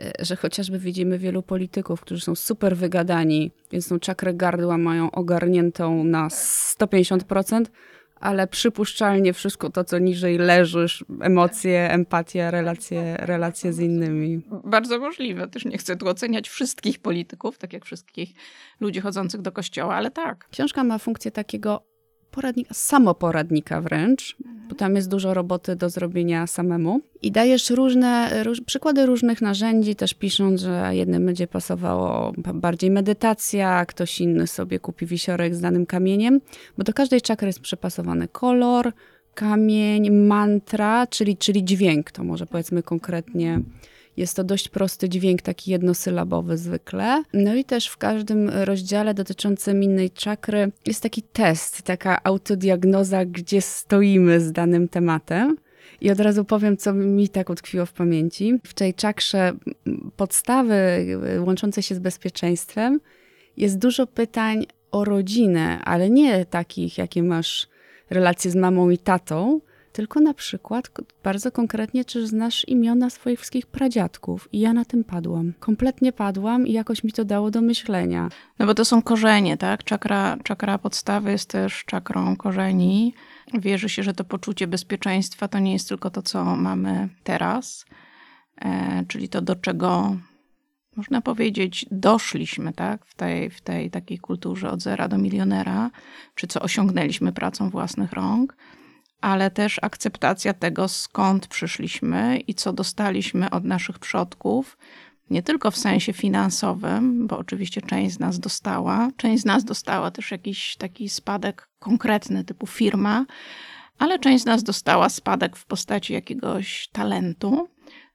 e, 0.00 0.24
że 0.24 0.36
chociażby 0.36 0.78
widzimy 0.78 1.18
wielu 1.18 1.42
polityków, 1.42 2.00
którzy 2.00 2.22
są 2.22 2.34
super 2.34 2.76
wygadani, 2.76 3.50
więc 3.72 3.88
tą 3.88 3.98
czakrę 3.98 4.34
gardła 4.34 4.78
mają 4.78 5.10
ogarniętą 5.10 6.04
na 6.04 6.28
150%, 6.28 7.64
ale 8.22 8.46
przypuszczalnie 8.46 9.32
wszystko 9.32 9.70
to, 9.70 9.84
co 9.84 9.98
niżej 9.98 10.38
leżysz, 10.38 11.04
emocje, 11.20 11.90
empatia, 11.90 12.50
relacje, 12.50 13.16
relacje 13.16 13.72
z 13.72 13.80
innymi. 13.80 14.42
Bardzo 14.64 14.98
możliwe. 14.98 15.48
Też 15.48 15.64
nie 15.64 15.78
chcę 15.78 15.96
tu 15.96 16.08
oceniać 16.08 16.48
wszystkich 16.48 16.98
polityków, 16.98 17.58
tak 17.58 17.72
jak 17.72 17.84
wszystkich 17.84 18.34
ludzi 18.80 19.00
chodzących 19.00 19.40
do 19.40 19.52
kościoła, 19.52 19.94
ale 19.94 20.10
tak. 20.10 20.48
Książka 20.50 20.84
ma 20.84 20.98
funkcję 20.98 21.30
takiego 21.30 21.91
poradnika, 22.32 22.74
samoporadnika 22.74 23.80
wręcz, 23.80 24.36
bo 24.68 24.74
tam 24.74 24.96
jest 24.96 25.08
dużo 25.08 25.34
roboty 25.34 25.76
do 25.76 25.90
zrobienia 25.90 26.46
samemu. 26.46 27.00
I 27.22 27.32
dajesz 27.32 27.70
różne, 27.70 28.42
róż, 28.44 28.60
przykłady 28.60 29.06
różnych 29.06 29.42
narzędzi, 29.42 29.96
też 29.96 30.14
pisząc, 30.14 30.60
że 30.60 30.90
jednym 30.92 31.26
będzie 31.26 31.46
pasowało 31.46 32.32
bardziej 32.54 32.90
medytacja, 32.90 33.86
ktoś 33.86 34.20
inny 34.20 34.46
sobie 34.46 34.78
kupi 34.78 35.06
wisiorek 35.06 35.54
z 35.54 35.60
danym 35.60 35.86
kamieniem, 35.86 36.40
bo 36.78 36.84
do 36.84 36.92
każdej 36.92 37.20
czakry 37.20 37.46
jest 37.46 37.60
przypasowany 37.60 38.28
kolor, 38.28 38.92
kamień, 39.34 40.10
mantra, 40.10 41.06
czyli, 41.06 41.36
czyli 41.36 41.64
dźwięk, 41.64 42.10
to 42.10 42.24
może 42.24 42.46
powiedzmy 42.46 42.82
konkretnie 42.82 43.60
jest 44.16 44.36
to 44.36 44.44
dość 44.44 44.68
prosty 44.68 45.08
dźwięk, 45.08 45.42
taki 45.42 45.70
jednosylabowy 45.70 46.56
zwykle. 46.56 47.22
No 47.32 47.54
i 47.54 47.64
też 47.64 47.86
w 47.86 47.96
każdym 47.96 48.48
rozdziale 48.48 49.14
dotyczącym 49.14 49.82
innej 49.82 50.10
czakry 50.10 50.72
jest 50.86 51.02
taki 51.02 51.22
test, 51.22 51.82
taka 51.82 52.20
autodiagnoza, 52.24 53.24
gdzie 53.24 53.60
stoimy 53.60 54.40
z 54.40 54.52
danym 54.52 54.88
tematem. 54.88 55.56
I 56.00 56.10
od 56.10 56.20
razu 56.20 56.44
powiem, 56.44 56.76
co 56.76 56.92
mi 56.92 57.28
tak 57.28 57.50
utkwiło 57.50 57.86
w 57.86 57.92
pamięci. 57.92 58.58
W 58.66 58.74
tej 58.74 58.94
czakrze 58.94 59.52
podstawy 60.16 61.06
łączące 61.46 61.82
się 61.82 61.94
z 61.94 61.98
bezpieczeństwem 61.98 63.00
jest 63.56 63.78
dużo 63.78 64.06
pytań 64.06 64.66
o 64.90 65.04
rodzinę, 65.04 65.80
ale 65.84 66.10
nie 66.10 66.44
takich, 66.44 66.98
jakie 66.98 67.22
masz 67.22 67.68
relacje 68.10 68.50
z 68.50 68.54
mamą 68.54 68.90
i 68.90 68.98
tatą, 68.98 69.60
tylko 69.92 70.20
na 70.20 70.34
przykład 70.34 70.90
bardzo 71.24 71.52
konkretnie, 71.52 72.04
czy 72.04 72.26
znasz 72.26 72.68
imiona 72.68 73.10
swoich 73.10 73.38
wszystkich 73.38 73.66
pradziadków. 73.66 74.48
I 74.52 74.60
ja 74.60 74.72
na 74.72 74.84
tym 74.84 75.04
padłam. 75.04 75.52
Kompletnie 75.60 76.12
padłam 76.12 76.66
i 76.66 76.72
jakoś 76.72 77.04
mi 77.04 77.12
to 77.12 77.24
dało 77.24 77.50
do 77.50 77.60
myślenia. 77.60 78.28
No 78.58 78.66
bo 78.66 78.74
to 78.74 78.84
są 78.84 79.02
korzenie, 79.02 79.56
tak? 79.56 79.84
Czakra, 79.84 80.36
czakra 80.44 80.78
podstawy 80.78 81.30
jest 81.30 81.50
też 81.50 81.84
czakrą 81.84 82.36
korzeni. 82.36 83.14
Wierzy 83.54 83.88
się, 83.88 84.02
że 84.02 84.14
to 84.14 84.24
poczucie 84.24 84.66
bezpieczeństwa 84.66 85.48
to 85.48 85.58
nie 85.58 85.72
jest 85.72 85.88
tylko 85.88 86.10
to, 86.10 86.22
co 86.22 86.44
mamy 86.44 87.08
teraz, 87.24 87.86
e, 88.60 89.04
czyli 89.08 89.28
to, 89.28 89.42
do 89.42 89.56
czego 89.56 90.16
można 90.96 91.20
powiedzieć, 91.20 91.86
doszliśmy 91.90 92.72
tak, 92.72 93.06
w, 93.06 93.14
tej, 93.14 93.50
w 93.50 93.60
tej 93.60 93.90
takiej 93.90 94.18
kulturze 94.18 94.70
od 94.70 94.80
zera 94.80 95.08
do 95.08 95.18
milionera, 95.18 95.90
czy 96.34 96.46
co 96.46 96.60
osiągnęliśmy 96.60 97.32
pracą 97.32 97.70
własnych 97.70 98.12
rąk 98.12 98.56
ale 99.22 99.50
też 99.50 99.78
akceptacja 99.82 100.54
tego, 100.54 100.88
skąd 100.88 101.46
przyszliśmy 101.46 102.40
i 102.46 102.54
co 102.54 102.72
dostaliśmy 102.72 103.50
od 103.50 103.64
naszych 103.64 103.98
przodków, 103.98 104.78
nie 105.30 105.42
tylko 105.42 105.70
w 105.70 105.76
sensie 105.76 106.12
finansowym, 106.12 107.26
bo 107.26 107.38
oczywiście 107.38 107.82
część 107.82 108.14
z 108.14 108.20
nas 108.20 108.38
dostała, 108.38 109.10
część 109.16 109.42
z 109.42 109.44
nas 109.44 109.64
dostała 109.64 110.10
też 110.10 110.30
jakiś 110.30 110.76
taki 110.76 111.08
spadek 111.08 111.68
konkretny, 111.78 112.44
typu 112.44 112.66
firma, 112.66 113.26
ale 113.98 114.18
część 114.18 114.42
z 114.42 114.46
nas 114.46 114.62
dostała 114.62 115.08
spadek 115.08 115.56
w 115.56 115.66
postaci 115.66 116.12
jakiegoś 116.12 116.88
talentu 116.92 117.68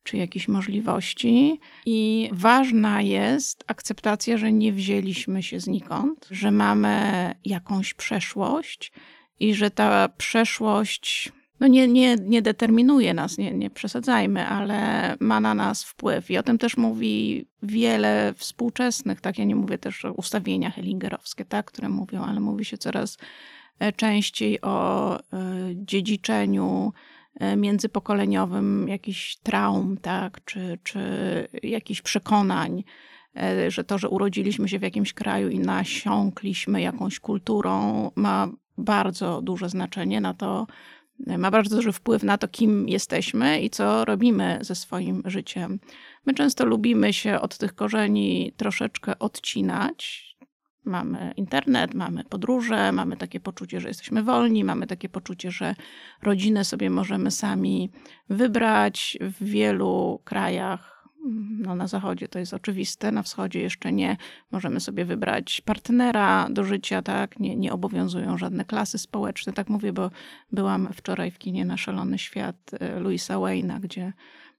czy 0.03 0.17
jakichś 0.17 0.47
możliwości. 0.47 1.59
I 1.85 2.29
ważna 2.33 3.01
jest 3.01 3.63
akceptacja, 3.67 4.37
że 4.37 4.51
nie 4.51 4.73
wzięliśmy 4.73 5.43
się 5.43 5.59
znikąd, 5.59 6.27
że 6.31 6.51
mamy 6.51 7.31
jakąś 7.45 7.93
przeszłość, 7.93 8.91
i 9.39 9.53
że 9.53 9.72
ta 9.72 10.10
przeszłość 10.10 11.32
no 11.60 11.67
nie, 11.67 11.88
nie, 11.88 12.15
nie 12.15 12.41
determinuje 12.41 13.13
nas, 13.13 13.38
nie, 13.38 13.53
nie 13.53 13.70
przesadzajmy, 13.70 14.48
ale 14.48 15.15
ma 15.20 15.39
na 15.39 15.53
nas 15.53 15.84
wpływ. 15.84 16.32
I 16.32 16.38
o 16.38 16.44
tym 16.44 16.58
też 16.58 16.77
mówi 16.77 17.46
wiele 17.63 18.34
współczesnych, 18.38 19.22
tak 19.22 19.38
ja 19.38 19.46
nie 19.46 19.56
mówię 19.56 19.77
też 19.77 20.06
o 20.06 20.13
ustawieniach 20.13 20.75
hellingerowskie, 20.75 21.46
tak, 21.46 21.65
które 21.65 21.89
mówią, 21.89 22.24
ale 22.24 22.39
mówi 22.39 22.65
się 22.65 22.77
coraz 22.77 23.17
e, 23.79 23.91
częściej 23.91 24.62
o 24.62 25.15
e, 25.15 25.22
dziedziczeniu 25.75 26.94
e, 27.39 27.56
międzypokoleniowym 27.56 28.88
jakichś 28.88 29.36
traum, 29.36 29.98
tak, 29.98 30.46
czy, 30.46 30.79
czy 30.84 31.00
jakichś 31.63 32.01
przekonań, 32.01 32.84
że 33.67 33.84
to, 33.84 33.98
że 33.98 34.10
urodziliśmy 34.10 34.70
się 34.70 34.79
w 34.79 34.82
jakimś 34.82 35.13
kraju 35.13 35.50
i 35.50 35.60
nasiąkliśmy 35.60 36.82
jakąś 36.82 37.20
kulturą, 37.20 38.12
ma 38.15 38.48
bardzo 38.77 39.41
duże 39.41 39.69
znaczenie 39.69 40.22
na 40.22 40.34
to, 40.34 40.67
ma 41.38 41.51
bardzo 41.51 41.75
duży 41.75 41.91
wpływ 41.91 42.24
na 42.24 42.38
to, 42.38 42.48
kim 42.48 42.89
jesteśmy 42.89 43.62
i 43.62 43.69
co 43.69 44.05
robimy 44.05 44.60
ze 44.62 44.75
swoim 44.75 45.24
życiem. 45.25 45.79
My 46.25 46.34
często 46.34 46.65
lubimy 46.65 47.13
się 47.13 47.39
od 47.39 47.57
tych 47.57 47.75
korzeni 47.75 48.53
troszeczkę 48.57 49.19
odcinać. 49.19 50.27
Mamy 50.86 51.34
internet, 51.38 51.93
mamy 51.93 52.24
podróże, 52.24 52.91
mamy 52.91 53.17
takie 53.17 53.39
poczucie, 53.39 53.79
że 53.79 53.88
jesteśmy 53.88 54.24
wolni, 54.24 54.63
mamy 54.63 54.88
takie 54.88 55.10
poczucie, 55.10 55.51
że 55.51 55.75
rodzinę 56.24 56.65
sobie 56.65 56.89
możemy 56.89 57.31
sami 57.31 57.91
wybrać. 58.29 59.17
W 59.22 59.43
wielu 59.43 60.22
krajach 60.24 60.97
no 61.60 61.75
na 61.75 61.88
zachodzie 61.88 62.27
to 62.27 62.39
jest 62.39 62.53
oczywiste, 62.53 63.12
na 63.12 63.24
wschodzie 63.24 63.60
jeszcze 63.62 63.91
nie. 63.91 64.17
Możemy 64.51 64.79
sobie 64.79 65.05
wybrać 65.05 65.62
partnera 65.65 66.48
do 66.50 66.63
życia, 66.63 67.01
tak? 67.01 67.39
Nie, 67.39 67.55
nie 67.55 67.74
obowiązują 67.74 68.38
żadne 68.38 68.65
klasy 68.65 68.98
społeczne. 68.98 69.53
Tak 69.53 69.69
mówię, 69.69 69.93
bo 69.93 70.12
byłam 70.51 70.89
wczoraj 70.93 71.31
w 71.31 71.38
kinie 71.38 71.65
na 71.65 71.77
Szalony 71.77 72.17
Świat 72.17 72.72
e, 72.79 73.00
Louisa 73.00 73.36
Wayne'a, 73.36 73.79
gdzie 73.79 74.13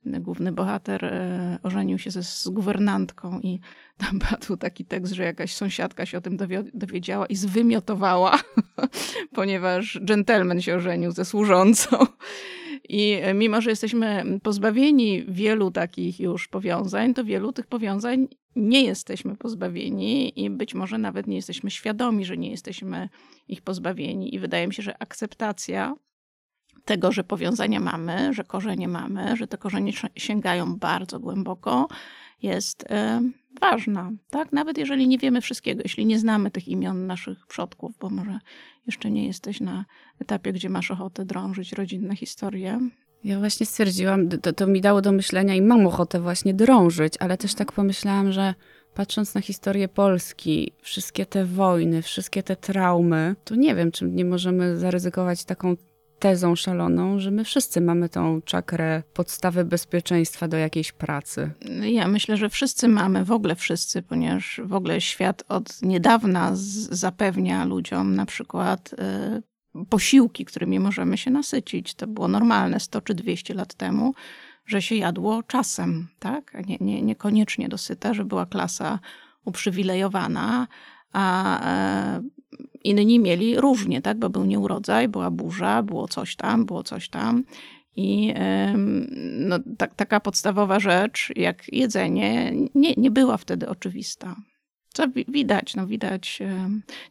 główny 0.04 0.52
bohater 0.52 1.04
e, 1.04 1.58
ożenił 1.62 1.98
się 1.98 2.10
ze, 2.10 2.22
z 2.22 2.48
guwernantką 2.48 3.40
i 3.40 3.60
tam 4.06 4.18
padł 4.18 4.56
taki 4.56 4.84
tekst, 4.84 5.12
że 5.12 5.24
jakaś 5.24 5.54
sąsiadka 5.54 6.06
się 6.06 6.18
o 6.18 6.20
tym 6.20 6.36
dowiedziała 6.74 7.26
i 7.26 7.36
zwymiotowała, 7.36 8.38
ponieważ 9.34 10.00
dżentelmen 10.04 10.60
się 10.60 10.76
ożenił 10.76 11.12
ze 11.12 11.24
służącą. 11.24 12.06
I 12.88 13.18
mimo, 13.34 13.60
że 13.60 13.70
jesteśmy 13.70 14.24
pozbawieni 14.42 15.24
wielu 15.28 15.70
takich 15.70 16.20
już 16.20 16.48
powiązań, 16.48 17.14
to 17.14 17.24
wielu 17.24 17.52
tych 17.52 17.66
powiązań 17.66 18.28
nie 18.56 18.84
jesteśmy 18.84 19.36
pozbawieni 19.36 20.40
i 20.44 20.50
być 20.50 20.74
może 20.74 20.98
nawet 20.98 21.26
nie 21.26 21.36
jesteśmy 21.36 21.70
świadomi, 21.70 22.24
że 22.24 22.36
nie 22.36 22.50
jesteśmy 22.50 23.08
ich 23.48 23.62
pozbawieni. 23.62 24.34
I 24.34 24.38
wydaje 24.38 24.66
mi 24.66 24.74
się, 24.74 24.82
że 24.82 25.02
akceptacja 25.02 25.94
tego, 26.84 27.12
że 27.12 27.24
powiązania 27.24 27.80
mamy, 27.80 28.34
że 28.34 28.44
korzenie 28.44 28.88
mamy, 28.88 29.36
że 29.36 29.46
te 29.46 29.58
korzenie 29.58 29.92
sięgają 30.16 30.76
bardzo 30.76 31.20
głęboko, 31.20 31.88
jest 32.42 32.84
e, 32.90 33.22
ważna, 33.60 34.10
tak? 34.30 34.52
Nawet 34.52 34.78
jeżeli 34.78 35.08
nie 35.08 35.18
wiemy 35.18 35.40
wszystkiego, 35.40 35.80
jeśli 35.84 36.06
nie 36.06 36.18
znamy 36.18 36.50
tych 36.50 36.68
imion 36.68 37.06
naszych 37.06 37.46
przodków, 37.46 37.92
bo 38.00 38.10
może 38.10 38.38
jeszcze 38.86 39.10
nie 39.10 39.26
jesteś 39.26 39.60
na 39.60 39.84
etapie, 40.20 40.52
gdzie 40.52 40.68
masz 40.68 40.90
ochotę 40.90 41.24
drążyć 41.24 41.72
rodzinne 41.72 42.16
historie. 42.16 42.80
Ja 43.24 43.38
właśnie 43.38 43.66
stwierdziłam, 43.66 44.28
to, 44.28 44.52
to 44.52 44.66
mi 44.66 44.80
dało 44.80 45.02
do 45.02 45.12
myślenia 45.12 45.54
i 45.54 45.62
mam 45.62 45.86
ochotę 45.86 46.20
właśnie 46.20 46.54
drążyć, 46.54 47.14
ale 47.20 47.36
też 47.36 47.54
tak 47.54 47.72
pomyślałam, 47.72 48.32
że 48.32 48.54
patrząc 48.94 49.34
na 49.34 49.40
historię 49.40 49.88
Polski, 49.88 50.72
wszystkie 50.80 51.26
te 51.26 51.44
wojny, 51.44 52.02
wszystkie 52.02 52.42
te 52.42 52.56
traumy, 52.56 53.36
to 53.44 53.54
nie 53.54 53.74
wiem, 53.74 53.92
czy 53.92 54.04
nie 54.04 54.24
możemy 54.24 54.78
zaryzykować 54.78 55.44
taką 55.44 55.76
tezą 56.18 56.56
szaloną, 56.56 57.18
że 57.18 57.30
my 57.30 57.44
wszyscy 57.44 57.80
mamy 57.80 58.08
tą 58.08 58.42
czakrę 58.42 59.02
podstawy 59.14 59.64
bezpieczeństwa 59.64 60.48
do 60.48 60.56
jakiejś 60.56 60.92
pracy. 60.92 61.50
Ja 61.82 62.08
myślę, 62.08 62.36
że 62.36 62.48
wszyscy 62.48 62.88
mamy, 62.88 63.24
w 63.24 63.32
ogóle 63.32 63.54
wszyscy, 63.54 64.02
ponieważ 64.02 64.60
w 64.64 64.74
ogóle 64.74 65.00
świat 65.00 65.44
od 65.48 65.82
niedawna 65.82 66.50
zapewnia 66.90 67.64
ludziom 67.64 68.14
na 68.14 68.26
przykład 68.26 68.92
y, 68.92 69.86
posiłki, 69.88 70.44
którymi 70.44 70.80
możemy 70.80 71.18
się 71.18 71.30
nasycić. 71.30 71.94
To 71.94 72.06
było 72.06 72.28
normalne 72.28 72.80
100 72.80 73.00
czy 73.00 73.14
200 73.14 73.54
lat 73.54 73.74
temu, 73.74 74.14
że 74.66 74.82
się 74.82 74.94
jadło 74.94 75.42
czasem, 75.42 76.08
tak? 76.18 76.56
Nie, 76.66 76.76
nie, 76.80 77.02
niekoniecznie 77.02 77.68
dosyta, 77.68 78.14
że 78.14 78.24
była 78.24 78.46
klasa 78.46 78.98
uprzywilejowana, 79.44 80.66
a 81.12 81.60
e, 81.64 82.22
inni 82.84 83.18
mieli 83.18 83.60
różnie, 83.60 84.02
tak? 84.02 84.18
Bo 84.18 84.30
był 84.30 84.44
nieurodzaj, 84.44 85.08
była 85.08 85.30
burza, 85.30 85.82
było 85.82 86.08
coś 86.08 86.36
tam, 86.36 86.66
było 86.66 86.82
coś 86.82 87.08
tam. 87.08 87.44
I 87.96 88.34
no, 89.38 89.58
ta, 89.78 89.86
taka 89.86 90.20
podstawowa 90.20 90.80
rzecz, 90.80 91.32
jak 91.36 91.72
jedzenie, 91.72 92.52
nie, 92.74 92.94
nie 92.96 93.10
była 93.10 93.36
wtedy 93.36 93.68
oczywista. 93.68 94.36
Co 94.92 95.04
widać? 95.28 95.76
No 95.76 95.86
widać 95.86 96.38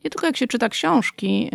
nie 0.03 0.10
tylko 0.10 0.25
jak 0.25 0.38
się 0.38 0.48
czyta 0.48 0.70
książki, 0.70 1.51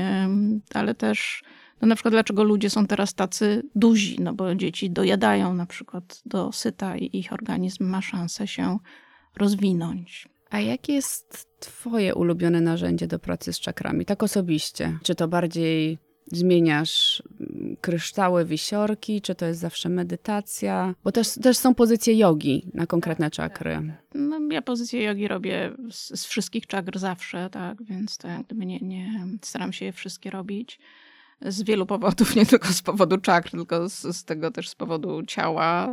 ale 0.74 0.94
też 0.94 1.42
no 1.80 1.88
na 1.88 1.94
przykład 1.94 2.14
dlaczego 2.14 2.44
ludzie 2.44 2.70
są 2.70 2.86
teraz 2.86 3.14
tacy 3.14 3.62
duzi, 3.74 4.16
no 4.20 4.32
bo 4.32 4.54
dzieci 4.54 4.90
dojadają 4.90 5.54
na 5.54 5.66
przykład 5.66 6.22
do 6.26 6.52
syta 6.52 6.96
i 6.96 7.18
ich 7.18 7.32
organizm 7.32 7.84
ma 7.84 8.02
szansę 8.02 8.46
się 8.46 8.78
rozwinąć. 9.36 10.28
A 10.52 10.60
jakie 10.60 10.92
jest 10.92 11.46
twoje 11.60 12.14
ulubione 12.14 12.60
narzędzie 12.60 13.06
do 13.06 13.18
pracy 13.18 13.52
z 13.52 13.60
czakrami, 13.60 14.04
tak 14.04 14.22
osobiście? 14.22 14.98
Czy 15.02 15.14
to 15.14 15.28
bardziej 15.28 15.98
zmieniasz 16.26 17.22
mm, 17.40 17.76
kryształy, 17.80 18.44
wisiorki, 18.44 19.20
czy 19.20 19.34
to 19.34 19.46
jest 19.46 19.60
zawsze 19.60 19.88
medytacja? 19.88 20.94
Bo 21.04 21.12
też, 21.12 21.34
też 21.42 21.56
są 21.56 21.74
pozycje 21.74 22.14
jogi 22.14 22.70
na 22.74 22.86
konkretne 22.86 23.30
czakry. 23.30 23.92
No, 24.14 24.38
ja 24.50 24.62
pozycję 24.62 25.02
jogi 25.02 25.28
robię 25.28 25.72
z, 25.90 26.20
z 26.20 26.26
wszystkich 26.26 26.66
czakr 26.66 26.98
zawsze, 26.98 27.50
tak, 27.50 27.84
więc 27.84 28.18
to 28.18 28.28
jak 28.28 28.46
gdyby 28.46 28.66
nie, 28.66 28.78
nie 28.78 29.26
staram 29.42 29.72
się 29.72 29.84
je 29.84 29.92
wszystkie 29.92 30.30
robić 30.30 30.78
z 31.46 31.62
wielu 31.62 31.86
powodów, 31.86 32.34
nie 32.36 32.46
tylko 32.46 32.68
z 32.68 32.82
powodu 32.82 33.18
czakr, 33.18 33.50
tylko 33.50 33.88
z, 33.88 34.16
z 34.16 34.24
tego 34.24 34.50
też 34.50 34.68
z 34.68 34.74
powodu 34.74 35.22
ciała, 35.22 35.92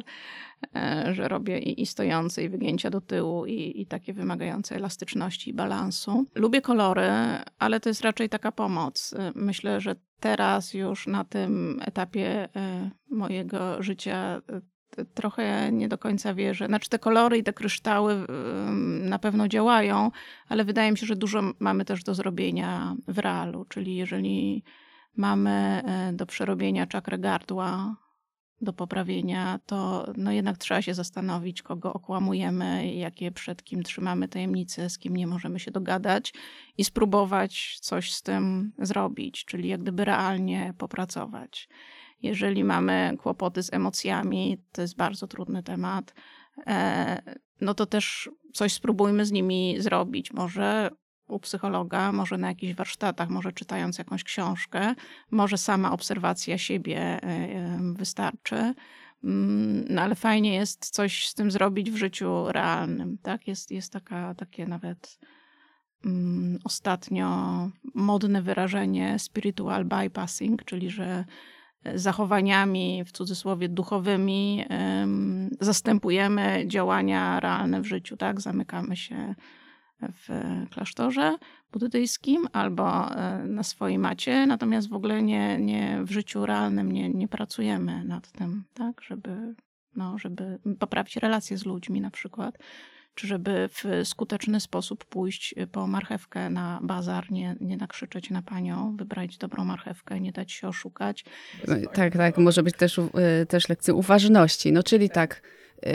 e, 0.76 1.14
że 1.14 1.28
robię 1.28 1.60
i, 1.60 1.82
i 1.82 1.86
stojące, 1.86 2.44
i 2.44 2.50
wygięcia 2.50 2.90
do 2.90 3.02
tyłu, 3.02 3.46
i, 3.46 3.82
i 3.82 3.86
takie 3.86 4.14
wymagające 4.14 4.76
elastyczności 4.76 5.50
i 5.50 5.54
balansu. 5.54 6.26
Lubię 6.36 6.62
kolory, 6.62 7.10
ale 7.60 7.80
to 7.80 7.90
jest 7.90 8.02
raczej 8.02 8.30
taka 8.30 8.52
pomoc. 8.52 9.14
E, 9.14 9.32
myślę, 9.36 9.82
że 9.82 9.96
teraz 10.20 10.74
już 10.74 11.08
na 11.08 11.24
tym 11.24 11.80
etapie 11.86 12.50
e, 12.56 12.90
mojego 13.10 13.84
życia 13.84 14.42
trochę 15.14 15.72
nie 15.72 15.88
do 15.88 15.98
końca 15.98 16.34
wierzę. 16.34 16.66
Znaczy 16.66 16.90
te 16.90 17.00
kolory 17.00 17.38
i 17.38 17.44
te 17.44 17.54
kryształy 17.54 18.26
na 19.02 19.20
pewno 19.20 19.48
działają, 19.48 20.12
ale 20.48 20.66
wydaje 20.66 20.92
mi 20.92 20.98
się, 20.98 21.06
że 21.06 21.16
dużo 21.16 21.42
mamy 21.60 21.86
też 21.86 22.04
do 22.04 22.16
zrobienia 22.16 22.96
w 23.08 23.18
realu, 23.18 23.66
czyli 23.66 23.96
jeżeli 23.96 24.64
mamy 25.20 25.84
e, 25.86 26.14
do 26.14 26.26
przerobienia 26.26 26.88
czakrę 26.88 27.18
gardła, 27.20 27.96
do 28.62 28.74
poprawienia, 28.74 29.60
to 29.66 30.08
no 30.18 30.32
jednak 30.32 30.58
trzeba 30.58 30.82
się 30.82 30.94
zastanowić, 30.94 31.62
kogo 31.62 31.94
okłamujemy, 31.94 32.94
jakie 32.94 33.32
przed 33.32 33.64
kim 33.64 33.84
trzymamy 33.84 34.28
tajemnice, 34.28 34.90
z 34.90 34.98
kim 34.98 35.18
nie 35.18 35.28
możemy 35.28 35.60
się 35.60 35.72
dogadać 35.72 36.34
i 36.78 36.86
spróbować 36.86 37.78
coś 37.82 38.14
z 38.14 38.22
tym 38.22 38.72
zrobić, 38.80 39.46
czyli 39.46 39.70
jak 39.70 39.82
gdyby 39.82 40.06
realnie 40.06 40.74
popracować. 40.78 41.70
Jeżeli 42.22 42.64
mamy 42.64 43.18
kłopoty 43.22 43.64
z 43.64 43.74
emocjami, 43.74 44.58
to 44.72 44.82
jest 44.82 44.96
bardzo 44.96 45.28
trudny 45.28 45.64
temat, 45.64 46.14
e, 46.68 47.22
no 47.62 47.74
to 47.74 47.86
też 47.86 48.30
coś 48.54 48.74
spróbujmy 48.74 49.26
z 49.26 49.32
nimi 49.32 49.76
zrobić. 49.80 50.34
Może 50.34 50.90
u 51.30 51.40
psychologa, 51.40 52.12
może 52.12 52.38
na 52.38 52.48
jakichś 52.48 52.74
warsztatach, 52.74 53.30
może 53.30 53.52
czytając 53.52 53.98
jakąś 53.98 54.24
książkę, 54.24 54.96
może 55.32 55.58
sama 55.58 55.92
obserwacja 55.92 56.58
siebie 56.58 57.00
e, 57.00 57.24
e, 57.24 57.80
wystarczy. 57.94 58.74
Mm, 59.24 59.86
no 59.90 60.02
ale 60.02 60.16
fajnie 60.16 60.54
jest 60.54 60.90
coś 60.90 61.28
z 61.28 61.34
tym 61.34 61.52
zrobić 61.52 61.92
w 61.92 61.96
życiu 61.96 62.52
realnym, 62.52 63.18
tak? 63.22 63.48
Jest, 63.48 63.72
jest 63.72 63.94
taka, 63.94 64.36
takie 64.36 64.66
nawet 64.68 65.20
um, 66.06 66.60
ostatnio 66.64 67.30
modne 67.96 68.42
wyrażenie 68.42 69.20
spiritual 69.20 69.86
bypassing, 69.86 70.66
czyli 70.66 70.90
że 70.90 71.26
zachowaniami, 71.96 73.04
w 73.06 73.12
cudzysłowie 73.12 73.70
duchowymi, 73.70 74.66
um, 74.70 75.50
zastępujemy 75.60 76.64
działania 76.68 77.40
realne 77.40 77.82
w 77.82 77.86
życiu, 77.86 78.18
tak? 78.18 78.42
Zamykamy 78.42 78.98
się 78.98 79.36
w 80.02 80.30
klasztorze 80.70 81.38
buddyjskim 81.72 82.48
albo 82.54 83.16
e, 83.16 83.44
na 83.44 83.64
swojej 83.64 84.00
macie, 84.00 84.46
natomiast 84.48 84.90
w 84.90 84.94
ogóle 84.94 85.24
nie, 85.24 85.58
nie 85.58 86.00
w 86.04 86.12
życiu 86.12 86.46
realnym 86.46 86.92
nie, 86.92 87.10
nie 87.10 87.28
pracujemy 87.28 88.04
nad 88.06 88.32
tym, 88.32 88.64
tak, 88.74 89.02
żeby, 89.02 89.56
no, 89.96 90.18
żeby 90.18 90.60
poprawić 90.80 91.16
relacje 91.18 91.58
z 91.58 91.66
ludźmi 91.66 92.02
na 92.02 92.12
przykład, 92.12 92.58
czy 93.16 93.28
żeby 93.28 93.70
w 93.72 94.08
skuteczny 94.08 94.60
sposób 94.60 95.06
pójść 95.06 95.56
po 95.72 95.88
marchewkę 95.88 96.50
na 96.50 96.80
bazar, 96.84 97.32
nie, 97.32 97.56
nie 97.62 97.78
nakrzyczeć 97.78 98.30
na 98.30 98.42
panią, 98.42 98.96
wybrać 98.98 99.38
dobrą 99.38 99.66
marchewkę, 99.66 100.20
nie 100.20 100.32
dać 100.32 100.52
się 100.52 100.68
oszukać. 100.68 101.26
Tak, 101.94 102.14
tak, 102.14 102.38
może 102.38 102.64
być 102.64 102.76
też, 102.76 103.00
e, 103.00 103.46
też 103.46 103.70
lekcja 103.70 103.94
uważności, 103.94 104.72
no 104.72 104.84
czyli 104.84 105.10
tak 105.10 105.42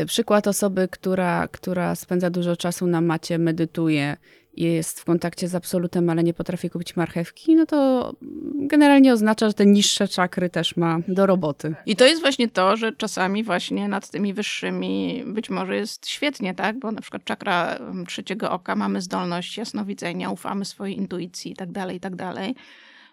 przykład 0.06 0.46
osoby, 0.46 0.88
która, 0.90 1.48
która 1.48 1.94
spędza 1.94 2.30
dużo 2.30 2.56
czasu 2.56 2.86
na 2.86 3.00
macie, 3.00 3.38
medytuje 3.38 4.16
jest 4.56 5.00
w 5.00 5.04
kontakcie 5.04 5.48
z 5.48 5.54
absolutem, 5.54 6.10
ale 6.10 6.22
nie 6.22 6.34
potrafi 6.34 6.70
kupić 6.70 6.96
marchewki, 6.96 7.56
no 7.56 7.66
to 7.66 8.12
generalnie 8.54 9.12
oznacza, 9.12 9.48
że 9.48 9.54
te 9.54 9.66
niższe 9.66 10.08
czakry 10.08 10.50
też 10.50 10.76
ma 10.76 10.98
do 11.08 11.26
roboty. 11.26 11.74
I 11.86 11.96
to 11.96 12.06
jest 12.06 12.20
właśnie 12.20 12.48
to, 12.48 12.76
że 12.76 12.92
czasami 12.92 13.44
właśnie 13.44 13.88
nad 13.88 14.10
tymi 14.10 14.34
wyższymi 14.34 15.22
być 15.26 15.50
może 15.50 15.76
jest 15.76 16.08
świetnie, 16.08 16.54
tak? 16.54 16.78
Bo 16.78 16.92
na 16.92 17.00
przykład 17.00 17.24
czakra 17.24 17.78
trzeciego 18.06 18.50
oka 18.50 18.76
mamy 18.76 19.00
zdolność 19.00 19.58
jasnowidzenia, 19.58 20.30
ufamy 20.30 20.64
swojej 20.64 20.96
intuicji 20.96 21.52
i 21.52 21.56
tak 21.56 21.72
dalej, 21.72 21.96
i 21.96 22.00
tak. 22.00 22.14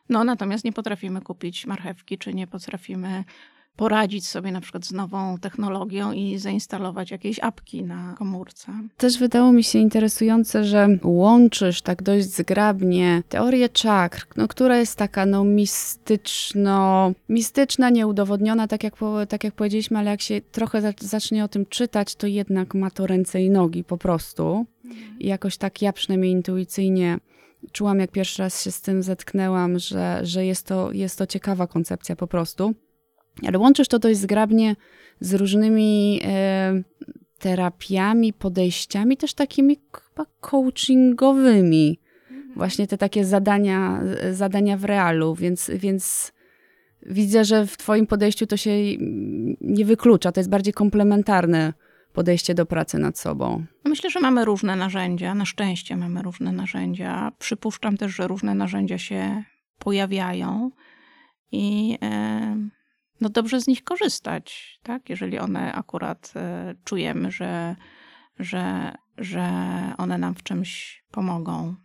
No 0.10 0.24
natomiast 0.24 0.66
nie 0.66 0.74
potrafimy 0.74 1.22
kupić 1.22 1.66
marchewki, 1.66 2.18
czy 2.18 2.34
nie 2.34 2.48
potrafimy 2.48 3.24
poradzić 3.76 4.28
sobie 4.28 4.52
na 4.52 4.62
przykład 4.62 4.86
z 4.86 4.92
nową 4.92 5.38
technologią 5.38 6.12
i 6.12 6.38
zainstalować 6.38 7.12
jakieś 7.12 7.40
apki 7.40 7.84
na 7.84 8.16
komórce. 8.18 8.72
Też 8.98 9.18
wydało 9.18 9.52
mi 9.52 9.64
się 9.64 9.80
interesujące, 9.80 10.64
że 10.64 10.88
łączysz 11.04 11.82
tak 11.82 12.04
dość 12.04 12.28
zgrabnie 12.28 13.24
teorię 13.30 13.70
czakr, 13.70 14.28
no, 14.36 14.48
która 14.48 14.78
jest 14.78 14.96
taka 14.98 15.26
no, 15.26 15.44
mistyczno, 15.44 17.12
mistyczna, 17.30 17.90
nieudowodniona, 17.90 18.68
tak 18.68 18.84
jak, 18.84 18.96
tak 19.30 19.44
jak 19.44 19.54
powiedzieliśmy, 19.54 20.00
ale 20.00 20.12
jak 20.12 20.22
się 20.22 20.42
trochę 20.42 20.94
zacznie 21.00 21.44
o 21.44 21.48
tym 21.48 21.66
czytać, 21.66 22.16
to 22.16 22.28
jednak 22.28 22.74
ma 22.74 22.92
to 22.92 23.08
ręce 23.08 23.42
i 23.42 23.50
nogi 23.50 23.84
po 23.84 23.98
prostu. 23.98 24.66
I 25.20 25.28
jakoś 25.28 25.58
tak 25.58 25.82
ja 25.82 25.94
przynajmniej 25.94 26.32
intuicyjnie 26.32 27.18
czułam, 27.72 28.00
jak 28.00 28.12
pierwszy 28.12 28.42
raz 28.42 28.64
się 28.64 28.72
z 28.72 28.82
tym 28.82 29.04
zetknęłam, 29.04 29.80
że, 29.80 30.20
że 30.24 30.46
jest, 30.46 30.68
to, 30.68 30.92
jest 30.92 31.18
to 31.18 31.28
ciekawa 31.28 31.68
koncepcja 31.68 32.16
po 32.16 32.28
prostu. 32.28 32.74
Ale 33.48 33.58
łączysz 33.60 33.88
to 33.88 34.00
dość 34.00 34.20
zgrabnie 34.20 34.76
z 35.20 35.34
różnymi 35.34 36.22
e, 36.24 36.82
terapiami, 37.40 38.34
podejściami, 38.34 39.18
też 39.18 39.34
takimi 39.34 39.78
chyba 39.94 40.26
coachingowymi. 40.40 42.00
Mhm. 42.32 42.54
Właśnie 42.56 42.88
te 42.88 42.98
takie 42.98 43.26
zadania, 43.26 44.02
zadania 44.32 44.78
w 44.78 44.86
realu, 44.86 45.36
więc, 45.36 45.72
więc 45.74 46.32
widzę, 47.06 47.46
że 47.46 47.66
w 47.66 47.78
Twoim 47.78 48.08
podejściu 48.08 48.48
to 48.48 48.58
się 48.58 48.72
nie 49.62 49.86
wyklucza. 49.86 50.32
To 50.32 50.40
jest 50.40 50.50
bardziej 50.50 50.74
komplementarne 50.74 51.74
podejście 52.14 52.54
do 52.54 52.66
pracy 52.66 53.00
nad 53.00 53.20
sobą. 53.20 53.66
Myślę, 53.86 54.10
że 54.10 54.20
mamy 54.20 54.46
różne 54.46 54.76
narzędzia. 54.76 55.36
Na 55.36 55.46
szczęście 55.46 55.98
mamy 55.98 56.22
różne 56.22 56.52
narzędzia. 56.52 57.32
Przypuszczam 57.40 57.98
też, 57.98 58.16
że 58.16 58.28
różne 58.28 58.56
narzędzia 58.56 58.98
się 58.98 59.44
pojawiają 59.80 60.72
i. 61.52 61.98
No 63.22 63.30
dobrze 63.30 63.62
z 63.62 63.68
nich 63.68 63.84
korzystać, 63.84 64.80
tak? 64.84 65.10
Jeżeli 65.10 65.40
one 65.40 65.74
akurat 65.74 66.34
e, 66.36 66.76
czujemy, 66.84 67.32
że 67.32 67.76
że, 68.40 68.96
że 69.18 69.50
one 69.98 70.18
nam 70.18 70.36
w 70.36 70.44
czymś 70.44 71.04
pomogą. 71.12 71.76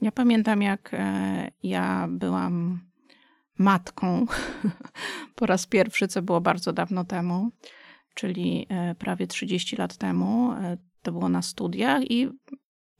Ja 0.00 0.12
pamiętam, 0.12 0.62
jak 0.62 0.90
e, 0.92 1.50
ja 1.62 2.06
byłam 2.10 2.80
matką 3.58 4.26
po 5.36 5.46
raz 5.46 5.66
pierwszy, 5.66 6.08
co 6.08 6.22
było 6.22 6.40
bardzo 6.40 6.72
dawno 6.72 7.04
temu, 7.04 7.50
czyli 8.14 8.66
e, 8.68 8.94
prawie 8.94 9.26
30 9.26 9.76
lat 9.76 9.96
temu. 9.96 10.52
To 11.02 11.12
było 11.12 11.28
na 11.28 11.42
studiach 11.42 12.10
i 12.10 12.28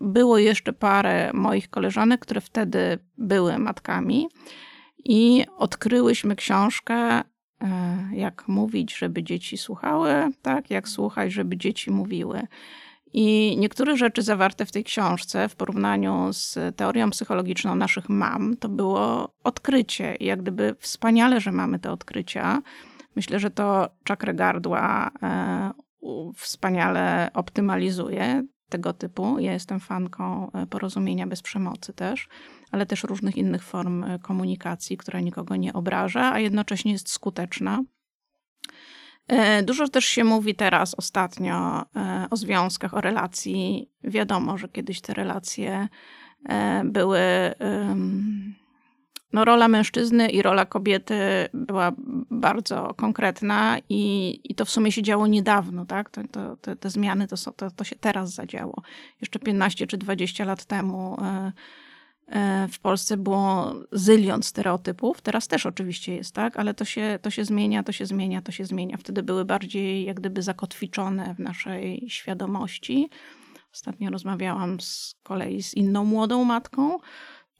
było 0.00 0.38
jeszcze 0.38 0.72
parę 0.72 1.30
moich 1.34 1.70
koleżanek, 1.70 2.20
które 2.20 2.40
wtedy 2.40 2.98
były 3.18 3.58
matkami. 3.58 4.28
I 5.04 5.44
odkryłyśmy 5.56 6.36
książkę, 6.36 7.22
jak 8.12 8.48
mówić, 8.48 8.96
żeby 8.96 9.22
dzieci 9.22 9.58
słuchały, 9.58 10.14
tak, 10.42 10.70
jak 10.70 10.88
słuchać, 10.88 11.32
żeby 11.32 11.56
dzieci 11.56 11.90
mówiły. 11.90 12.46
I 13.16 13.56
niektóre 13.58 13.96
rzeczy 13.96 14.22
zawarte 14.22 14.66
w 14.66 14.72
tej 14.72 14.84
książce 14.84 15.48
w 15.48 15.56
porównaniu 15.56 16.32
z 16.32 16.76
teorią 16.76 17.10
psychologiczną 17.10 17.74
naszych 17.74 18.08
mam, 18.08 18.56
to 18.56 18.68
było 18.68 19.34
odkrycie. 19.44 20.14
I 20.14 20.24
jak 20.24 20.42
gdyby 20.42 20.74
wspaniale, 20.78 21.40
że 21.40 21.52
mamy 21.52 21.78
te 21.78 21.92
odkrycia. 21.92 22.62
Myślę, 23.16 23.40
że 23.40 23.50
to 23.50 23.88
czakrę 24.04 24.34
gardła 24.34 25.10
e, 25.22 25.72
wspaniale 26.36 27.30
optymalizuje 27.34 28.44
tego 28.68 28.92
typu. 28.92 29.38
Ja 29.38 29.52
jestem 29.52 29.80
fanką 29.80 30.50
e, 30.52 30.66
porozumienia 30.66 31.26
bez 31.26 31.42
przemocy 31.42 31.92
też, 31.92 32.28
ale 32.74 32.86
też 32.86 33.04
różnych 33.04 33.36
innych 33.36 33.62
form 33.62 34.04
e, 34.04 34.18
komunikacji, 34.18 34.96
która 34.96 35.20
nikogo 35.20 35.56
nie 35.56 35.72
obraża, 35.72 36.32
a 36.32 36.38
jednocześnie 36.38 36.92
jest 36.92 37.08
skuteczna. 37.08 37.82
E, 39.28 39.62
dużo 39.62 39.88
też 39.88 40.04
się 40.04 40.24
mówi 40.24 40.54
teraz 40.54 40.94
ostatnio 40.94 41.84
e, 41.96 42.26
o 42.30 42.36
związkach, 42.36 42.94
o 42.94 43.00
relacji. 43.00 43.90
Wiadomo, 44.04 44.58
że 44.58 44.68
kiedyś 44.68 45.00
te 45.00 45.14
relacje 45.14 45.88
były. 46.84 47.20
No, 49.32 49.44
rola 49.44 49.68
mężczyzny 49.68 50.28
i 50.28 50.42
rola 50.42 50.66
kobiety 50.66 51.14
była 51.54 51.92
bardzo 52.30 52.94
konkretna, 52.94 53.78
i, 53.88 54.40
i 54.44 54.54
to 54.54 54.64
w 54.64 54.70
sumie 54.70 54.92
się 54.92 55.02
działo 55.02 55.26
niedawno, 55.26 55.86
tak? 55.86 56.10
To, 56.10 56.20
to, 56.32 56.56
te, 56.56 56.76
te 56.76 56.90
zmiany 56.90 57.28
to, 57.28 57.36
to, 57.52 57.70
to 57.70 57.84
się 57.84 57.96
teraz 57.96 58.34
zadziało. 58.34 58.82
Jeszcze 59.20 59.38
15 59.38 59.86
czy 59.86 59.98
20 59.98 60.44
lat 60.44 60.64
temu 60.64 61.16
w 62.72 62.78
Polsce 62.78 63.16
było 63.16 63.74
zylion 63.92 64.42
stereotypów. 64.42 65.20
Teraz 65.20 65.48
też 65.48 65.66
oczywiście 65.66 66.14
jest, 66.14 66.34
tak? 66.34 66.58
Ale 66.58 66.74
to 66.74 66.84
się, 66.84 67.18
to 67.22 67.30
się 67.30 67.44
zmienia, 67.44 67.82
to 67.82 67.92
się 67.92 68.06
zmienia, 68.06 68.42
to 68.42 68.52
się 68.52 68.64
zmienia. 68.64 68.96
Wtedy 68.96 69.22
były 69.22 69.44
bardziej 69.44 70.04
jak 70.04 70.20
gdyby 70.20 70.42
zakotwiczone 70.42 71.34
w 71.34 71.38
naszej 71.38 72.04
świadomości. 72.08 73.10
Ostatnio 73.72 74.10
rozmawiałam 74.10 74.80
z 74.80 75.14
kolei 75.22 75.62
z 75.62 75.74
inną 75.74 76.04
młodą 76.04 76.44
matką, 76.44 76.98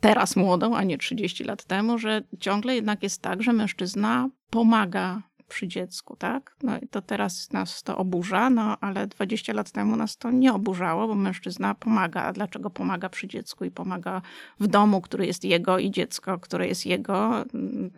teraz 0.00 0.37
młodą, 0.37 0.77
a 0.77 0.83
nie 0.83 0.98
30 0.98 1.44
lat 1.44 1.64
temu, 1.64 1.98
że 1.98 2.22
ciągle 2.40 2.74
jednak 2.74 3.03
jest 3.03 3.22
tak, 3.22 3.42
że 3.42 3.53
mężczyzna 3.53 4.29
pomaga 4.50 5.22
przy 5.48 5.68
dziecku, 5.68 6.16
tak? 6.16 6.57
No 6.62 6.78
i 6.78 6.88
to 6.88 7.02
teraz 7.02 7.52
nas 7.52 7.83
to 7.83 7.96
oburza, 7.96 8.50
no 8.50 8.76
ale 8.80 9.07
20 9.07 9.52
lat 9.52 9.70
temu 9.70 9.96
nas 9.96 10.16
to 10.16 10.30
nie 10.30 10.52
oburzało, 10.52 11.09
bo 11.09 11.14
mężczyzna 11.14 11.74
pomaga. 11.74 12.22
A 12.22 12.33
dlaczego 12.33 12.70
pomaga 12.70 13.09
przy 13.09 13.28
dziecku 13.28 13.64
i 13.64 13.70
pomaga 13.70 14.22
w 14.61 14.66
domu, 14.66 15.00
który 15.00 15.26
jest 15.26 15.44
jego 15.44 15.78
i 15.78 15.90
dziecko, 15.90 16.38
które 16.38 16.68
jest 16.68 16.87
jego? 16.87 17.44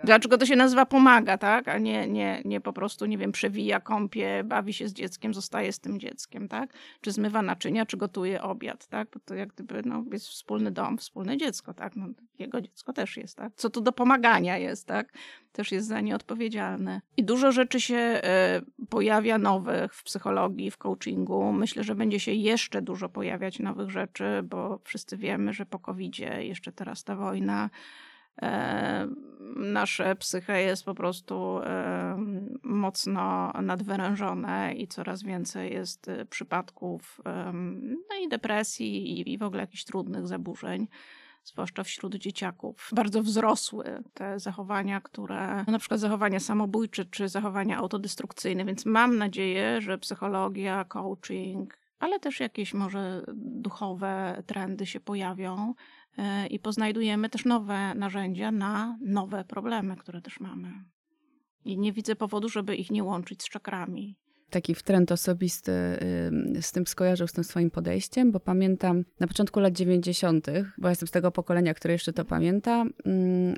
Dlaczego 0.05 0.39
to 0.39 0.47
się 0.47 0.57
nazywa 0.57 0.87
pomaga, 0.87 1.39
tak? 1.39 1.69
A 1.69 1.79
nie, 1.79 2.09
nie, 2.09 2.43
nie 2.45 2.61
po 2.61 2.73
prostu, 2.73 3.07
nie 3.07 3.19
wiem, 3.19 3.33
przewija, 3.33 3.81
kąpie, 3.81 4.45
bawi 4.45 4.73
się 4.73 4.89
z 4.89 4.93
dzieckiem, 4.93 5.35
zostaje 5.35 5.73
z 5.73 5.81
tym 5.81 6.01
dzieckiem, 6.01 6.49
tak? 6.49 6.73
Czy 7.01 7.13
zmywa 7.13 7.43
naczynia, 7.43 7.87
czy 7.87 7.97
gotuje 7.97 8.43
obiad, 8.43 8.87
tak? 8.87 9.09
Bo 9.15 9.21
to 9.25 9.35
jak 9.35 9.49
gdyby, 9.49 9.83
no, 9.85 10.05
jest 10.13 10.29
wspólny 10.29 10.71
dom, 10.71 10.99
wspólne 10.99 11.37
dziecko, 11.37 11.75
tak? 11.75 11.97
No, 11.97 12.07
jego 12.39 12.61
dziecko 12.61 12.93
też 12.93 13.17
jest, 13.17 13.37
tak? 13.37 13.53
Co 13.57 13.71
tu 13.71 13.81
do 13.81 13.93
pomagania 13.93 14.59
jest, 14.59 14.87
tak? 14.87 15.13
Też 15.57 15.73
jest 15.73 15.89
za 15.89 16.01
nie 16.01 16.17
odpowiedzialne. 16.17 17.01
I 17.17 17.25
dużo 17.25 17.53
rzeczy 17.53 17.81
się 17.81 17.97
e, 17.97 18.61
pojawia 18.89 19.39
nowych 19.39 19.95
w 19.95 20.03
psychologii, 20.03 20.71
w 20.71 20.79
coachingu. 20.79 21.53
Myślę, 21.53 21.85
że 21.85 21.95
będzie 21.95 22.21
się 22.21 22.33
jeszcze 22.33 22.83
dużo 22.83 23.09
pojawiać 23.09 23.59
nowych 23.59 23.91
rzeczy, 23.91 24.25
bo 24.45 24.79
wszyscy 24.85 25.17
wiemy, 25.17 25.53
że 25.53 25.67
po 25.67 25.79
covid 25.79 26.19
jeszcze 26.39 26.73
teraz 26.73 27.05
ta 27.05 27.17
wojna, 27.17 27.71
e, 28.43 29.09
nasze 29.57 30.17
psyche 30.17 30.63
jest 30.63 30.85
po 30.85 30.95
prostu 30.95 31.59
e, 31.59 32.17
mocno 32.63 33.53
nadwyrężone 33.63 34.75
i 34.75 34.89
coraz 34.89 35.23
więcej 35.23 35.73
jest 35.73 36.11
przypadków 36.31 37.21
no 38.11 38.17
i 38.25 38.29
depresji 38.29 39.31
i 39.33 39.39
w 39.39 39.43
ogóle 39.43 39.61
jakichś 39.61 39.85
trudnych 39.85 40.27
zaburzeń 40.27 40.89
zwłaszcza 41.47 41.85
wśród 41.85 42.15
dzieciaków, 42.15 42.91
bardzo 42.93 43.23
wzrosły 43.23 44.03
te 44.15 44.41
zachowania, 44.41 45.01
które, 45.01 45.65
no 45.67 45.73
na 45.73 45.79
przykład 45.79 46.01
zachowania 46.01 46.41
samobójcze 46.41 47.05
czy 47.05 47.29
zachowania 47.29 47.77
autodestrukcyjne, 47.77 48.65
więc 48.65 48.87
mam 48.87 49.19
nadzieję, 49.19 49.81
że 49.81 49.99
psychologia, 49.99 50.85
coaching, 50.85 51.79
ale 51.99 52.21
też 52.21 52.41
jakieś 52.41 52.75
może 52.75 53.25
duchowe 53.35 54.43
trendy 54.47 54.87
się 54.87 55.01
pojawią 55.01 55.75
e, 56.19 56.47
i 56.47 56.59
poznajdujemy 56.59 57.29
też 57.29 57.45
nowe 57.45 57.95
narzędzia 57.95 58.53
na 58.53 58.99
nowe 59.01 59.45
problemy, 59.45 59.97
które 59.97 60.23
też 60.23 60.41
mamy. 60.41 60.73
I 61.65 61.79
nie 61.79 61.93
widzę 61.93 62.17
powodu, 62.17 62.49
żeby 62.49 62.77
ich 62.77 62.91
nie 62.91 63.05
łączyć 63.05 63.43
z 63.43 63.49
czakrami 63.49 64.17
taki 64.51 64.75
trend 64.75 65.13
osobisty 65.13 65.73
z 66.61 66.73
tym 66.73 66.87
skojarzył, 66.87 67.27
z 67.27 67.33
tym 67.33 67.45
swoim 67.45 67.71
podejściem, 67.71 68.33
bo 68.33 68.41
pamiętam 68.41 69.05
na 69.21 69.27
początku 69.27 69.61
lat 69.61 69.73
90., 69.73 70.47
bo 70.79 70.89
jestem 70.89 71.09
z 71.09 71.11
tego 71.11 71.31
pokolenia, 71.31 71.75
które 71.75 71.95
jeszcze 71.95 72.13
to 72.13 72.25
pamięta, 72.25 72.85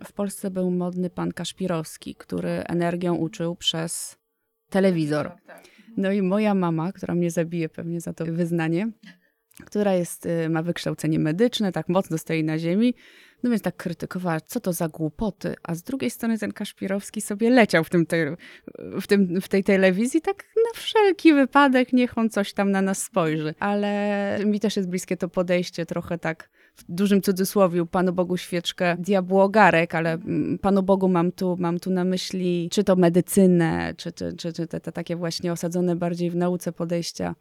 w 0.05 0.13
Polsce 0.13 0.51
był 0.51 0.71
modny 0.71 1.11
pan 1.11 1.33
Kaszpirowski, 1.33 2.15
który 2.15 2.51
energią 2.51 3.15
uczył 3.15 3.57
przez 3.57 4.17
telewizor. 4.71 5.29
Tak, 5.29 5.45
tak. 5.47 5.65
No 5.97 6.13
i 6.13 6.23
moja 6.23 6.55
mama, 6.55 6.93
która 6.93 7.15
mnie 7.15 7.31
zabije 7.31 7.69
pewnie 7.69 8.01
za 8.01 8.13
to 8.13 8.25
wyznanie, 8.25 8.91
która 9.67 9.95
jest, 9.95 10.27
y, 10.27 10.49
ma 10.49 10.63
wykształcenie 10.63 11.19
medyczne, 11.19 11.73
tak 11.73 11.89
mocno 11.89 12.19
stoi 12.19 12.45
na 12.45 12.59
ziemi, 12.59 12.95
no 13.43 13.51
więc 13.51 13.63
tak 13.63 13.77
krytykowała, 13.77 14.41
co 14.41 14.61
to 14.61 14.73
za 14.73 14.89
głupoty, 14.89 15.55
a 15.63 15.75
z 15.75 15.83
drugiej 15.83 16.11
strony 16.11 16.39
ten 16.39 16.53
Kaszpirowski 16.53 17.21
sobie 17.21 17.51
leciał 17.51 17.85
w, 17.85 17.91
tym 17.91 18.07
te, 18.07 18.37
w, 19.01 19.07
tym, 19.07 19.41
w 19.41 19.49
tej 19.49 19.65
telewizji, 19.65 20.21
tak 20.21 20.45
na 20.57 20.81
wszelki 20.81 21.35
wypadek, 21.35 21.93
niech 21.93 22.19
on 22.19 22.31
coś 22.31 22.53
tam 22.53 22.71
na 22.71 22.83
nas 22.83 23.03
spojrzy. 23.03 23.55
Ale 23.59 24.39
mi 24.45 24.61
też 24.61 24.77
jest 24.77 24.89
bliskie 24.89 25.17
to 25.17 25.29
podejście, 25.29 25.87
trochę 25.87 26.19
tak 26.19 26.51
w 26.77 26.85
dużym 26.89 27.23
cudzysłowiu, 27.23 27.87
Panu 27.87 28.13
Bogu 28.13 28.37
świeczkę, 28.37 28.97
diabłu 28.99 29.41
ogarek, 29.41 29.95
ale 29.95 30.13
mm, 30.13 30.59
Panu 30.59 30.83
Bogu 30.83 31.09
mam 31.09 31.33
tu, 31.33 31.57
mam 31.59 31.79
tu 31.79 31.91
na 31.91 32.05
myśli, 32.05 32.69
czy 32.73 32.85
to 32.85 32.97
medycynę, 32.97 33.95
czy, 33.97 34.13
czy, 34.13 34.33
czy, 34.33 34.53
czy 34.53 34.67
te, 34.67 34.81
te 34.81 34.93
takie 34.93 35.17
właśnie 35.17 35.53
osadzone 35.53 35.97
bardziej 35.97 36.31
w 36.31 36.37
nauce 36.37 36.73
podejścia 36.73 37.35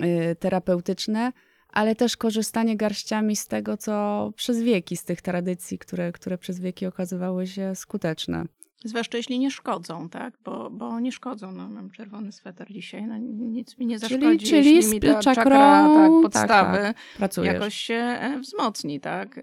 y, 0.00 0.36
terapeutyczne, 0.36 1.32
ale 1.76 1.96
też 1.96 2.16
korzystanie 2.16 2.76
garściami 2.76 3.36
z 3.36 3.46
tego, 3.46 3.76
co 3.76 4.32
przez 4.36 4.62
wieki, 4.62 4.96
z 4.96 5.04
tych 5.04 5.22
tradycji, 5.22 5.78
które, 5.78 6.12
które 6.12 6.38
przez 6.38 6.60
wieki 6.60 6.86
okazywały 6.86 7.46
się 7.46 7.74
skuteczne. 7.74 8.44
Zwłaszcza 8.84 9.16
jeśli 9.16 9.38
nie 9.38 9.50
szkodzą, 9.50 10.08
tak? 10.08 10.34
Bo, 10.44 10.70
bo 10.70 11.00
nie 11.00 11.12
szkodzą. 11.12 11.52
No, 11.52 11.68
mam 11.68 11.90
czerwony 11.90 12.32
sweter 12.32 12.72
dzisiaj, 12.72 13.06
no, 13.06 13.18
nic 13.18 13.78
mi 13.78 13.86
nie 13.86 13.98
zaszkodzi. 13.98 14.46
Czyli, 14.46 14.82
czyli 14.82 14.94
mi 14.94 15.00
ta 15.00 15.18
czakra, 15.20 15.34
czakra 15.34 15.88
tak, 15.94 16.10
podstawy 16.22 16.94
tak, 17.18 17.34
tak. 17.34 17.44
jakoś 17.44 17.74
się 17.74 17.94
e, 17.94 18.38
wzmocni, 18.40 19.00
tak? 19.00 19.40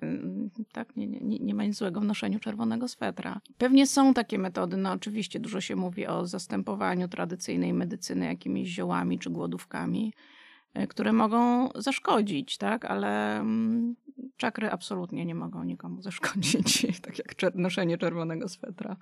tak 0.71 0.95
nie, 0.95 1.07
nie, 1.07 1.39
nie 1.39 1.53
ma 1.53 1.63
nic 1.63 1.77
złego 1.77 2.01
w 2.01 2.05
noszeniu 2.05 2.39
czerwonego 2.39 2.87
swetra. 2.87 3.41
Pewnie 3.57 3.87
są 3.87 4.13
takie 4.13 4.39
metody, 4.39 4.77
no 4.77 4.91
oczywiście 4.91 5.39
dużo 5.39 5.61
się 5.61 5.75
mówi 5.75 6.07
o 6.07 6.27
zastępowaniu 6.27 7.07
tradycyjnej 7.07 7.73
medycyny 7.73 8.25
jakimiś 8.25 8.69
ziołami 8.69 9.19
czy 9.19 9.29
głodówkami. 9.29 10.13
E, 10.73 10.87
które 10.87 11.13
mogą 11.13 11.69
zaszkodzić, 11.75 12.57
tak? 12.57 12.85
Ale 12.85 13.39
mm, 13.39 13.95
czakry 14.37 14.71
absolutnie 14.71 15.25
nie 15.25 15.35
mogą 15.35 15.63
nikomu 15.63 16.01
zaszkodzić, 16.01 16.85
tak 17.05 17.17
jak 17.17 17.55
noszenie 17.55 17.97
czerwonego 17.97 18.49
swetra. 18.49 18.95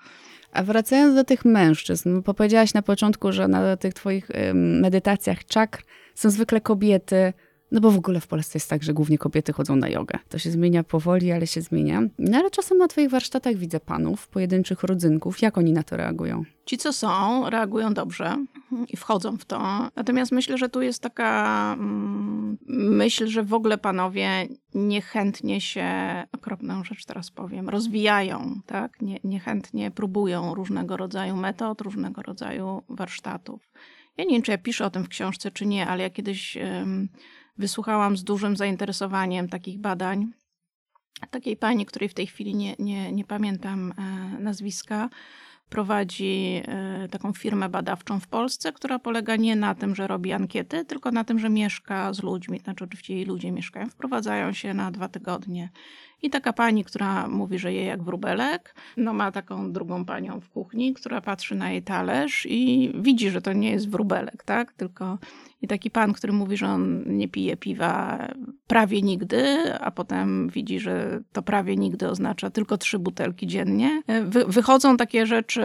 A 0.51 0.63
wracając 0.63 1.15
do 1.15 1.23
tych 1.23 1.45
mężczyzn, 1.45 2.21
bo 2.21 2.33
powiedziałaś 2.33 2.73
na 2.73 2.81
początku, 2.81 3.31
że 3.31 3.47
na 3.47 3.77
tych 3.77 3.93
twoich 3.93 4.29
medytacjach 4.53 5.45
czakr 5.45 5.83
są 6.15 6.29
zwykle 6.29 6.61
kobiety, 6.61 7.33
no 7.71 7.81
bo 7.81 7.91
w 7.91 7.97
ogóle 7.97 8.19
w 8.19 8.27
Polsce 8.27 8.57
jest 8.57 8.69
tak, 8.69 8.83
że 8.83 8.93
głównie 8.93 9.17
kobiety 9.17 9.53
chodzą 9.53 9.75
na 9.75 9.89
jogę. 9.89 10.19
To 10.29 10.39
się 10.39 10.51
zmienia 10.51 10.83
powoli, 10.83 11.31
ale 11.31 11.47
się 11.47 11.61
zmienia. 11.61 12.01
No 12.19 12.37
ale 12.37 12.51
czasem 12.51 12.77
na 12.77 12.87
twoich 12.87 13.09
warsztatach 13.09 13.55
widzę 13.55 13.79
panów, 13.79 14.27
pojedynczych 14.27 14.83
rodzynków. 14.83 15.41
Jak 15.41 15.57
oni 15.57 15.73
na 15.73 15.83
to 15.83 15.97
reagują? 15.97 16.43
Ci, 16.65 16.77
co 16.77 16.93
są, 16.93 17.49
reagują 17.49 17.93
dobrze 17.93 18.45
i 18.89 18.97
wchodzą 18.97 19.37
w 19.37 19.45
to. 19.45 19.89
Natomiast 19.95 20.31
myślę, 20.31 20.57
że 20.57 20.69
tu 20.69 20.81
jest 20.81 21.01
taka 21.01 21.73
mm, 21.79 22.57
myśl, 22.67 23.27
że 23.27 23.43
w 23.43 23.53
ogóle 23.53 23.77
panowie 23.77 24.47
niechętnie 24.73 25.61
się, 25.61 25.85
okropną 26.31 26.83
rzecz 26.83 27.05
teraz 27.05 27.31
powiem, 27.31 27.69
rozwijają, 27.69 28.61
tak? 28.65 29.01
Nie, 29.01 29.19
niechętnie 29.23 29.91
próbują 29.91 30.55
różnego 30.55 30.97
rodzaju 30.97 31.35
metod, 31.35 31.81
różnego 31.81 32.21
rodzaju 32.21 32.83
warsztatów. 32.89 33.71
Ja 34.17 34.23
nie 34.23 34.31
wiem, 34.31 34.41
czy 34.41 34.51
ja 34.51 34.57
piszę 34.57 34.85
o 34.85 34.89
tym 34.89 35.03
w 35.03 35.09
książce, 35.09 35.51
czy 35.51 35.65
nie, 35.65 35.87
ale 35.87 36.03
ja 36.03 36.09
kiedyś 36.09 36.57
wysłuchałam 37.57 38.17
z 38.17 38.23
dużym 38.23 38.57
zainteresowaniem 38.57 39.49
takich 39.49 39.79
badań. 39.79 40.31
Takiej 41.31 41.57
pani, 41.57 41.85
której 41.85 42.09
w 42.09 42.13
tej 42.13 42.27
chwili 42.27 42.55
nie, 42.55 42.75
nie, 42.79 43.11
nie 43.11 43.25
pamiętam 43.25 43.93
e, 43.97 44.03
nazwiska, 44.39 45.09
prowadzi 45.69 46.61
e, 46.65 47.07
taką 47.11 47.33
firmę 47.33 47.69
badawczą 47.69 48.19
w 48.19 48.27
Polsce, 48.27 48.73
która 48.73 48.99
polega 48.99 49.35
nie 49.35 49.55
na 49.55 49.75
tym, 49.75 49.95
że 49.95 50.07
robi 50.07 50.33
ankiety, 50.33 50.85
tylko 50.85 51.11
na 51.11 51.23
tym, 51.23 51.39
że 51.39 51.49
mieszka 51.49 52.13
z 52.13 52.23
ludźmi. 52.23 52.59
Znaczy, 52.59 52.83
oczywiście 52.83 53.15
jej 53.15 53.25
ludzie 53.25 53.51
mieszkają, 53.51 53.89
wprowadzają 53.89 54.53
się 54.53 54.73
na 54.73 54.91
dwa 54.91 55.07
tygodnie. 55.07 55.69
I 56.21 56.29
taka 56.29 56.53
pani, 56.53 56.83
która 56.83 57.27
mówi, 57.27 57.59
że 57.59 57.73
je 57.73 57.85
jak 57.85 58.03
wróbelek, 58.03 58.75
no 58.97 59.13
ma 59.13 59.31
taką 59.31 59.71
drugą 59.71 60.05
panią 60.05 60.39
w 60.39 60.49
kuchni, 60.49 60.93
która 60.93 61.21
patrzy 61.21 61.55
na 61.55 61.71
jej 61.71 61.81
talerz 61.81 62.47
i 62.49 62.91
widzi, 62.95 63.29
że 63.29 63.41
to 63.41 63.53
nie 63.53 63.71
jest 63.71 63.89
wróbelek, 63.89 64.43
tak? 64.43 64.73
Tylko 64.73 65.17
i 65.61 65.67
taki 65.67 65.91
pan, 65.91 66.13
który 66.13 66.33
mówi, 66.33 66.57
że 66.57 66.67
on 66.67 67.03
nie 67.05 67.27
pije 67.27 67.57
piwa 67.57 68.27
prawie 68.67 69.01
nigdy, 69.01 69.73
a 69.79 69.91
potem 69.91 70.49
widzi, 70.49 70.79
że 70.79 71.19
to 71.31 71.41
prawie 71.41 71.75
nigdy 71.75 72.09
oznacza 72.09 72.49
tylko 72.49 72.77
trzy 72.77 72.99
butelki 72.99 73.47
dziennie. 73.47 74.01
Wy, 74.25 74.45
wychodzą 74.45 74.97
takie 74.97 75.25
rzeczy, 75.25 75.61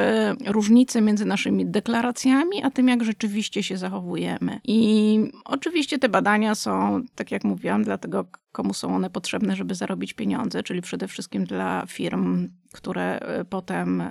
różnice 0.47 1.01
między 1.01 1.25
naszymi 1.25 1.67
deklaracjami, 1.67 2.63
a 2.63 2.71
tym, 2.71 2.89
jak 2.89 3.05
rzeczywiście 3.05 3.63
się 3.63 3.77
zachowujemy. 3.77 4.61
I 4.65 5.19
oczywiście 5.45 5.99
te 5.99 6.09
badania 6.09 6.55
są, 6.55 7.03
tak 7.15 7.31
jak 7.31 7.45
mówiłam, 7.45 7.85
dlatego 7.85 8.25
komu 8.57 8.75
są 8.75 8.95
one 8.95 9.11
potrzebne, 9.11 9.57
żeby 9.57 9.75
zarobić 9.75 10.13
pieniądze, 10.13 10.63
czyli 10.63 10.83
przede 10.83 11.09
wszystkim 11.09 11.45
dla 11.45 11.87
firm, 11.87 12.49
które 12.73 13.21
e, 13.21 13.45
potem 13.45 14.03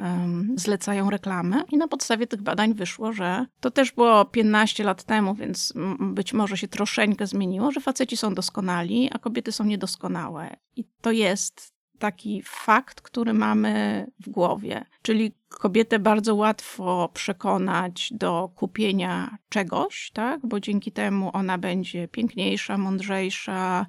zlecają 0.56 1.10
reklamy. 1.10 1.64
I 1.72 1.78
na 1.78 1.88
podstawie 1.88 2.28
tych 2.28 2.42
badań 2.42 2.74
wyszło, 2.74 3.14
że 3.14 3.46
to 3.60 3.72
też 3.72 3.92
było 3.92 4.26
15 4.26 4.84
lat 4.84 5.04
temu, 5.04 5.36
więc 5.36 5.74
być 6.00 6.34
może 6.34 6.58
się 6.58 6.68
troszeczkę 6.68 7.28
zmieniło, 7.28 7.72
że 7.72 7.82
faceci 7.82 8.18
są 8.18 8.34
doskonali, 8.34 9.10
a 9.14 9.20
kobiety 9.20 9.52
są 9.52 9.64
niedoskonałe. 9.64 10.56
I 10.76 10.84
to 11.02 11.12
jest 11.12 11.76
taki 12.00 12.42
fakt, 12.46 13.02
który 13.02 13.34
mamy 13.34 14.06
w 14.20 14.30
głowie. 14.30 14.86
Czyli 15.02 15.32
kobietę 15.50 16.00
bardzo 16.00 16.36
łatwo 16.36 17.10
przekonać 17.14 18.14
do 18.14 18.50
kupienia 18.56 19.38
czegoś, 19.50 20.12
tak? 20.14 20.40
bo 20.44 20.60
dzięki 20.60 20.92
temu 20.92 21.30
ona 21.34 21.58
będzie 21.58 22.08
piękniejsza, 22.08 22.78
mądrzejsza, 22.78 23.86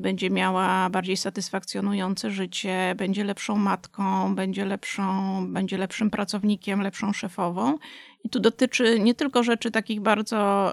będzie 0.00 0.30
miała 0.30 0.90
bardziej 0.90 1.16
satysfakcjonujące 1.16 2.30
życie, 2.30 2.94
będzie 2.96 3.24
lepszą 3.24 3.56
matką, 3.56 4.34
będzie, 4.34 4.64
lepszą, 4.64 5.46
będzie 5.52 5.78
lepszym 5.78 6.10
pracownikiem, 6.10 6.80
lepszą 6.82 7.12
szefową. 7.12 7.78
I 8.24 8.28
tu 8.30 8.40
dotyczy 8.40 9.00
nie 9.00 9.14
tylko 9.14 9.42
rzeczy 9.42 9.70
takich 9.70 10.00
bardzo, 10.00 10.72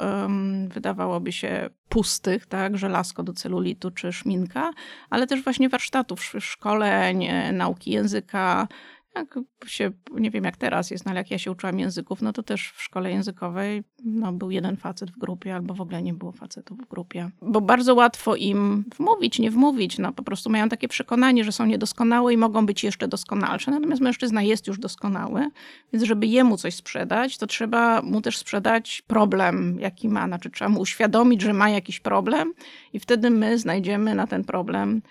wydawałoby 0.68 1.32
się, 1.32 1.70
pustych, 1.90 2.46
tak, 2.46 2.78
żelazko 2.78 3.24
do 3.24 3.34
celulitu 3.34 3.92
czy 3.92 4.14
szminka, 4.14 4.72
ale 5.10 5.28
też 5.28 5.44
właśnie 5.44 5.70
warsztatów, 5.70 6.34
szkoleń, 6.40 7.28
nauki 7.54 7.92
języka, 7.92 8.68
jak 9.16 9.40
się, 9.66 9.92
nie 10.14 10.32
wiem 10.32 10.44
jak 10.44 10.58
teraz 10.58 10.92
jest, 10.92 11.06
no 11.06 11.12
ale 11.12 11.20
jak 11.20 11.32
ja 11.32 11.38
się 11.38 11.52
uczyłam 11.52 11.80
języków, 11.80 12.22
no 12.22 12.34
to 12.34 12.44
też 12.44 12.72
w 12.76 12.82
szkole 12.82 13.12
językowej 13.12 13.84
no, 14.06 14.34
był 14.34 14.52
jeden 14.52 14.78
facet 14.78 15.12
w 15.12 15.18
grupie, 15.18 15.56
albo 15.56 15.74
w 15.74 15.82
ogóle 15.82 16.02
nie 16.02 16.14
było 16.14 16.32
facetów 16.32 16.78
w 16.78 16.88
grupie. 16.88 17.30
Bo 17.42 17.62
bardzo 17.62 17.96
łatwo 17.96 18.36
im 18.36 18.86
wmówić, 18.98 19.40
nie 19.40 19.52
wmówić, 19.52 19.98
no 19.98 20.14
po 20.14 20.24
prostu 20.24 20.50
mają 20.50 20.70
takie 20.70 20.88
przekonanie, 20.88 21.44
że 21.44 21.52
są 21.52 21.66
niedoskonałe 21.66 22.34
i 22.34 22.38
mogą 22.38 22.66
być 22.66 22.84
jeszcze 22.84 23.08
doskonalsze. 23.08 23.72
Natomiast 23.72 24.02
mężczyzna 24.02 24.42
jest 24.42 24.68
już 24.68 24.80
doskonały, 24.80 25.48
więc 25.94 26.06
żeby 26.06 26.28
jemu 26.28 26.58
coś 26.58 26.76
sprzedać, 26.76 27.38
to 27.38 27.48
trzeba 27.48 28.02
mu 28.02 28.22
też 28.22 28.38
sprzedać 28.38 29.04
problem, 29.08 29.78
jaki 29.80 30.10
ma. 30.10 30.28
Znaczy 30.28 30.50
trzeba 30.50 30.70
mu 30.70 30.80
uświadomić, 30.80 31.42
że 31.42 31.54
ma 31.54 31.70
jakiś 31.70 32.00
problem 32.00 32.54
i 32.94 33.00
wtedy 33.00 33.30
my 33.30 33.60
znajdziemy 33.60 34.16
na 34.16 34.28
ten 34.28 34.44
problem 34.44 35.02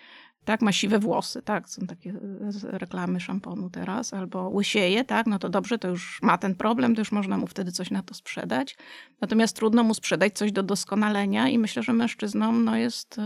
tak, 0.45 0.63
ma 0.63 0.73
siwe 0.73 0.99
włosy, 0.99 1.43
tak, 1.43 1.69
są 1.69 1.87
takie 1.87 2.11
e, 2.11 2.79
reklamy 2.79 3.21
szamponu 3.21 3.71
teraz, 3.71 4.15
albo 4.15 4.49
łysieje, 4.49 5.05
tak, 5.05 5.27
no 5.27 5.39
to 5.39 5.49
dobrze, 5.49 5.79
to 5.79 5.89
już 5.89 6.23
ma 6.23 6.39
ten 6.39 6.55
problem, 6.55 6.95
to 6.95 7.01
już 7.01 7.13
można 7.13 7.39
mu 7.39 7.47
wtedy 7.47 7.73
coś 7.73 7.91
na 7.91 8.03
to 8.03 8.15
sprzedać. 8.15 8.77
Natomiast 9.21 9.57
trudno 9.57 9.85
mu 9.85 9.95
sprzedać 9.95 10.33
coś 10.33 10.53
do 10.53 10.63
doskonalenia 10.63 11.49
i 11.49 11.59
myślę, 11.59 11.83
że 11.83 11.93
mężczyznom, 11.93 12.65
no 12.65 12.77
jest, 12.77 13.17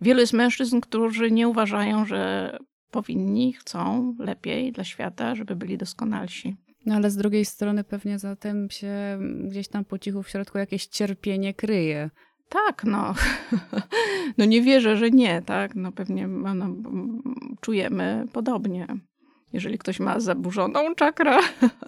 wielu 0.00 0.20
jest 0.20 0.32
mężczyzn, 0.32 0.80
którzy 0.80 1.30
nie 1.30 1.48
uważają, 1.48 2.06
że 2.06 2.50
powinni, 2.90 3.52
chcą 3.52 4.14
lepiej 4.18 4.72
dla 4.72 4.84
świata, 4.84 5.34
żeby 5.34 5.56
byli 5.56 5.78
doskonalsi. 5.78 6.56
No 6.86 6.94
ale 6.94 7.10
z 7.10 7.16
drugiej 7.16 7.44
strony 7.44 7.84
pewnie 7.84 8.18
za 8.18 8.36
tym 8.36 8.70
się 8.70 9.18
gdzieś 9.44 9.68
tam 9.68 9.84
po 9.84 9.98
cichu 9.98 10.22
w 10.22 10.28
środku 10.28 10.58
jakieś 10.58 10.86
cierpienie 10.86 11.54
kryje. 11.54 12.10
Tak, 12.48 12.84
no. 12.84 13.14
No 14.38 14.44
nie 14.44 14.62
wierzę, 14.62 14.96
że 14.96 15.10
nie, 15.10 15.42
tak? 15.42 15.74
No 15.74 15.92
pewnie 15.92 16.26
no, 16.26 16.66
czujemy 17.60 18.26
podobnie. 18.32 18.86
Jeżeli 19.52 19.78
ktoś 19.78 20.00
ma 20.00 20.20
zaburzoną 20.20 20.94
czakrę 20.94 21.38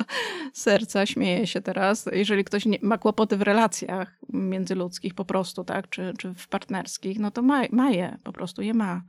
serca, 0.52 1.06
śmieje 1.06 1.46
się 1.46 1.60
teraz. 1.60 2.08
Jeżeli 2.12 2.44
ktoś 2.44 2.66
nie, 2.66 2.78
ma 2.82 2.98
kłopoty 2.98 3.36
w 3.36 3.42
relacjach 3.42 4.18
międzyludzkich 4.32 5.14
po 5.14 5.24
prostu, 5.24 5.64
tak? 5.64 5.88
Czy, 5.88 6.12
czy 6.18 6.34
w 6.34 6.48
partnerskich, 6.48 7.18
no 7.18 7.30
to 7.30 7.42
ma, 7.42 7.62
ma 7.72 7.90
je, 7.90 8.18
po 8.24 8.32
prostu 8.32 8.62
je 8.62 8.74
ma 8.74 9.02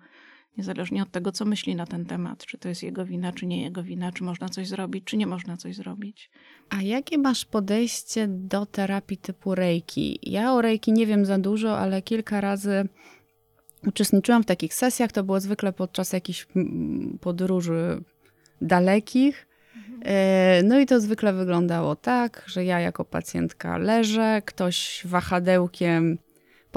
niezależnie 0.57 1.03
od 1.03 1.11
tego, 1.11 1.31
co 1.31 1.45
myśli 1.45 1.75
na 1.75 1.85
ten 1.85 2.05
temat, 2.05 2.45
czy 2.45 2.57
to 2.57 2.69
jest 2.69 2.83
jego 2.83 3.05
wina, 3.05 3.31
czy 3.31 3.45
nie 3.45 3.61
jego 3.61 3.83
wina, 3.83 4.11
czy 4.11 4.23
można 4.23 4.49
coś 4.49 4.67
zrobić, 4.67 5.03
czy 5.05 5.17
nie 5.17 5.27
można 5.27 5.57
coś 5.57 5.75
zrobić. 5.75 6.29
A 6.69 6.81
jakie 6.81 7.17
masz 7.17 7.45
podejście 7.45 8.27
do 8.27 8.65
terapii 8.65 9.17
typu 9.17 9.55
reiki? 9.55 10.19
Ja 10.23 10.53
o 10.53 10.61
reiki 10.61 10.93
nie 10.93 11.05
wiem 11.05 11.25
za 11.25 11.37
dużo, 11.37 11.79
ale 11.79 12.01
kilka 12.01 12.41
razy 12.41 12.87
uczestniczyłam 13.87 14.43
w 14.43 14.45
takich 14.45 14.73
sesjach. 14.73 15.11
To 15.11 15.23
było 15.23 15.39
zwykle 15.39 15.73
podczas 15.73 16.13
jakichś 16.13 16.47
mm, 16.55 17.17
podróży 17.21 18.03
dalekich. 18.61 19.47
E, 20.05 20.61
no 20.63 20.79
i 20.79 20.85
to 20.85 20.99
zwykle 20.99 21.33
wyglądało 21.33 21.95
tak, 21.95 22.43
że 22.47 22.65
ja 22.65 22.79
jako 22.79 23.05
pacjentka 23.05 23.77
leżę, 23.77 24.41
ktoś 24.45 25.01
wahadełkiem 25.05 26.17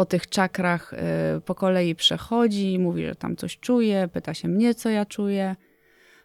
po 0.00 0.04
tych 0.04 0.28
czakrach 0.28 0.92
y, 0.92 1.40
po 1.40 1.54
kolei 1.54 1.94
przechodzi, 1.94 2.78
mówi, 2.78 3.06
że 3.06 3.14
tam 3.14 3.36
coś 3.36 3.58
czuje, 3.58 4.08
pyta 4.12 4.34
się 4.34 4.48
mnie, 4.48 4.74
co 4.74 4.88
ja 4.88 5.06
czuję. 5.06 5.56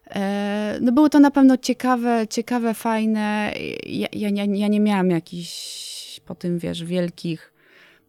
E, 0.10 0.78
no 0.82 0.92
było 0.92 1.10
to 1.10 1.20
na 1.20 1.32
pewno 1.32 1.58
ciekawe, 1.58 2.26
ciekawe, 2.30 2.74
fajne. 2.74 3.54
Ja, 3.86 4.08
ja, 4.14 4.30
ja 4.46 4.68
nie 4.68 4.80
miałam 4.80 5.10
jakichś 5.10 6.20
po 6.26 6.36
tym, 6.36 6.60
wiesz, 6.60 6.84
wielkich, 6.84 7.54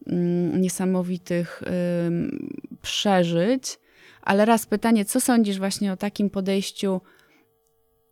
mm, 0.07 0.61
niesamowitych 0.61 1.63
przeżyć. 2.83 3.79
Ale 4.23 4.45
raz 4.45 4.67
pytanie, 4.67 5.05
co 5.05 5.21
sądzisz 5.21 5.59
właśnie 5.59 5.93
o 5.93 5.97
takim 5.97 6.31
podejściu 6.31 7.01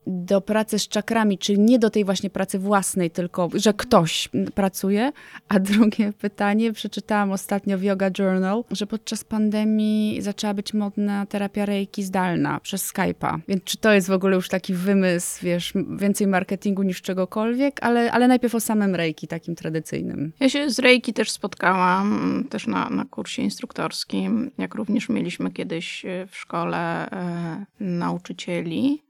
do 0.07 0.41
pracy 0.41 0.79
z 0.79 0.89
czakrami, 0.89 1.39
czyli 1.39 1.61
nie 1.61 1.79
do 1.79 1.91
tej 1.91 2.05
właśnie 2.05 2.31
pracy 2.31 2.59
własnej, 2.59 3.11
tylko 3.11 3.49
że 3.55 3.75
ktoś 3.75 4.29
pracuje. 4.55 5.13
A 5.49 5.59
drugie 5.59 6.13
pytanie, 6.13 6.73
przeczytałam 6.73 7.33
ostatnio 7.33 7.79
w 7.79 7.83
Yoga 7.83 8.11
Journal, 8.19 8.65
że 8.71 8.87
podczas 8.87 9.25
pandemii 9.25 10.23
zaczęła 10.23 10.55
być 10.55 10.75
modna 10.75 11.27
terapia 11.27 11.67
reiki 11.67 12.03
zdalna 12.03 12.61
przez 12.61 12.93
Skype'a. 12.93 13.39
Więc 13.49 13.65
czy 13.65 13.77
to 13.77 13.93
jest 13.93 14.09
w 14.09 14.13
ogóle 14.13 14.37
już 14.37 14.49
taki 14.49 14.75
wymysł, 14.75 15.45
wiesz, 15.45 15.73
więcej 15.97 16.27
marketingu 16.27 16.83
niż 16.83 17.03
czegokolwiek, 17.03 17.79
ale, 17.83 18.13
ale 18.13 18.29
najpierw 18.29 18.55
o 18.55 18.61
samym 18.61 18.95
reiki 18.95 19.29
takim 19.29 19.55
tradycyjnym. 19.55 20.33
Ja 20.41 20.49
się 20.49 20.71
z 20.71 20.79
reiki 20.79 21.13
też 21.13 21.31
spotkałam, 21.31 22.45
też 22.51 22.67
na, 22.67 22.91
na 22.91 23.05
kursie 23.05 23.43
instruktorskim, 23.43 24.51
jak 24.59 24.75
również 24.75 25.09
mieliśmy 25.09 25.51
kiedyś 25.51 26.05
w 26.29 26.37
szkole 26.37 27.11
e, 27.11 27.67
nauczycieli, 27.81 29.04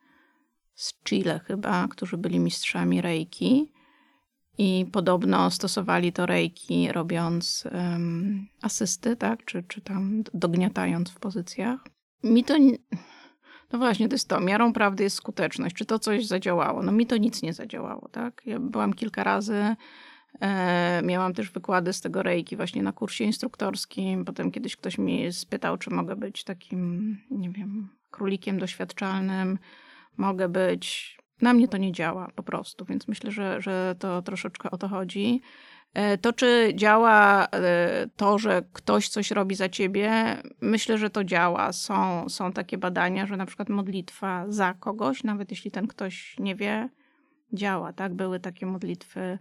z 0.75 0.95
Chile 1.05 1.41
chyba, 1.47 1.89
którzy 1.89 2.19
byli 2.19 2.41
mistrzami 2.41 3.01
reiki. 3.01 3.73
I 4.59 4.87
podobno 4.93 5.51
stosowali 5.51 6.13
to 6.13 6.27
reiki, 6.27 6.93
robiąc 6.93 7.65
um, 7.73 8.47
asysty, 8.63 9.17
tak? 9.17 9.45
Czy, 9.45 9.63
czy 9.63 9.81
tam 9.81 10.23
dogniatając 10.35 11.11
w 11.11 11.19
pozycjach. 11.19 11.81
Mi 12.25 12.45
to. 12.45 12.55
No 13.73 13.79
właśnie, 13.79 14.09
to 14.09 14.15
jest 14.15 14.29
to. 14.29 14.41
Miarą 14.41 14.73
prawdy 14.73 15.05
jest 15.05 15.17
skuteczność. 15.17 15.77
Czy 15.77 15.85
to 15.85 15.99
coś 15.99 16.27
zadziałało? 16.27 16.83
No 16.83 16.93
mi 16.93 17.07
to 17.07 17.17
nic 17.17 17.43
nie 17.43 17.53
zadziałało, 17.53 18.09
tak? 18.13 18.43
Ja 18.47 18.61
byłam 18.61 18.93
kilka 18.93 19.25
razy. 19.25 19.77
E, 20.41 21.03
miałam 21.05 21.35
też 21.35 21.51
wykłady 21.51 21.93
z 21.93 22.01
tego 22.01 22.23
reiki 22.23 22.57
właśnie 22.57 22.83
na 22.83 22.93
kursie 22.93 23.25
instruktorskim. 23.25 24.25
Potem 24.25 24.51
kiedyś 24.51 24.77
ktoś 24.77 24.99
mnie 24.99 25.33
spytał, 25.33 25.77
czy 25.77 25.91
mogę 25.91 26.17
być 26.17 26.45
takim, 26.45 27.17
nie 27.31 27.51
wiem, 27.51 27.89
królikiem 28.11 28.59
doświadczalnym 28.59 29.59
mogę 30.17 30.49
być. 30.49 31.17
Na 31.43 31.53
mnie 31.53 31.69
to 31.69 31.77
nie 31.77 31.93
działa 31.93 32.31
po 32.35 32.43
prostu, 32.43 32.85
więc 32.85 33.09
myślę, 33.09 33.31
że, 33.31 33.61
że 33.61 33.95
to 33.99 34.23
troszeczkę 34.23 34.71
o 34.71 34.79
to 34.79 34.89
chodzi. 34.89 35.41
E, 35.95 36.19
to, 36.19 36.33
czy 36.33 36.73
działa 36.75 37.47
e, 37.53 38.07
to, 38.17 38.39
że 38.39 38.63
ktoś 38.73 39.09
coś 39.09 39.31
robi 39.31 39.55
za 39.55 39.69
ciebie, 39.69 40.37
myślę, 40.61 40.99
że 40.99 41.11
to 41.11 41.25
działa. 41.25 41.73
Są, 41.73 42.29
są 42.29 42.53
takie 42.53 42.79
badania, 42.79 43.27
że 43.27 43.37
na 43.37 43.47
przykład 43.47 43.69
modlitwa 43.69 44.45
za 44.49 44.75
kogoś, 44.75 45.25
nawet 45.25 45.51
jeśli 45.51 45.71
ten 45.71 45.87
ktoś 45.87 46.37
nie 46.39 46.55
wie, 46.55 46.89
działa. 47.53 47.93
Tak? 47.93 48.15
Były 48.15 48.41
takie 48.41 48.67
modlitwy 48.67 49.39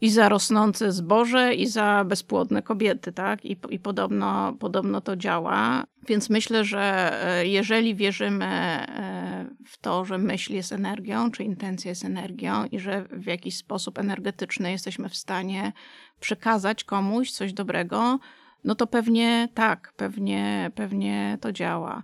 i 0.00 0.10
za 0.10 0.28
rosnące 0.28 0.92
zboże, 0.92 1.54
i 1.54 1.66
za 1.66 2.04
bezpłodne 2.04 2.62
kobiety, 2.62 3.12
tak? 3.12 3.44
I, 3.44 3.56
i 3.70 3.78
podobno, 3.78 4.52
podobno 4.52 5.00
to 5.00 5.16
działa. 5.16 5.84
Więc 6.08 6.30
myślę, 6.30 6.64
że 6.64 7.12
e, 7.26 7.46
jeżeli 7.46 7.94
wierzymy 7.94 8.46
e, 8.46 9.46
w 9.66 9.78
to, 9.78 10.04
że 10.04 10.18
myśl 10.18 10.52
jest 10.52 10.72
energią, 10.72 11.30
czy 11.30 11.44
intencja 11.44 11.88
jest 11.88 12.04
energią 12.04 12.64
i 12.64 12.78
że 12.78 13.04
w 13.10 13.26
jakiś 13.26 13.56
sposób 13.56 13.98
energetyczny 13.98 14.70
jesteśmy 14.70 15.08
w 15.08 15.16
stanie 15.16 15.72
przekazać 16.20 16.84
komuś 16.84 17.30
coś 17.30 17.52
dobrego, 17.52 18.18
no 18.64 18.74
to 18.74 18.86
pewnie 18.86 19.48
tak, 19.54 19.92
pewnie, 19.96 20.70
pewnie 20.74 21.38
to 21.40 21.52
działa. 21.52 22.02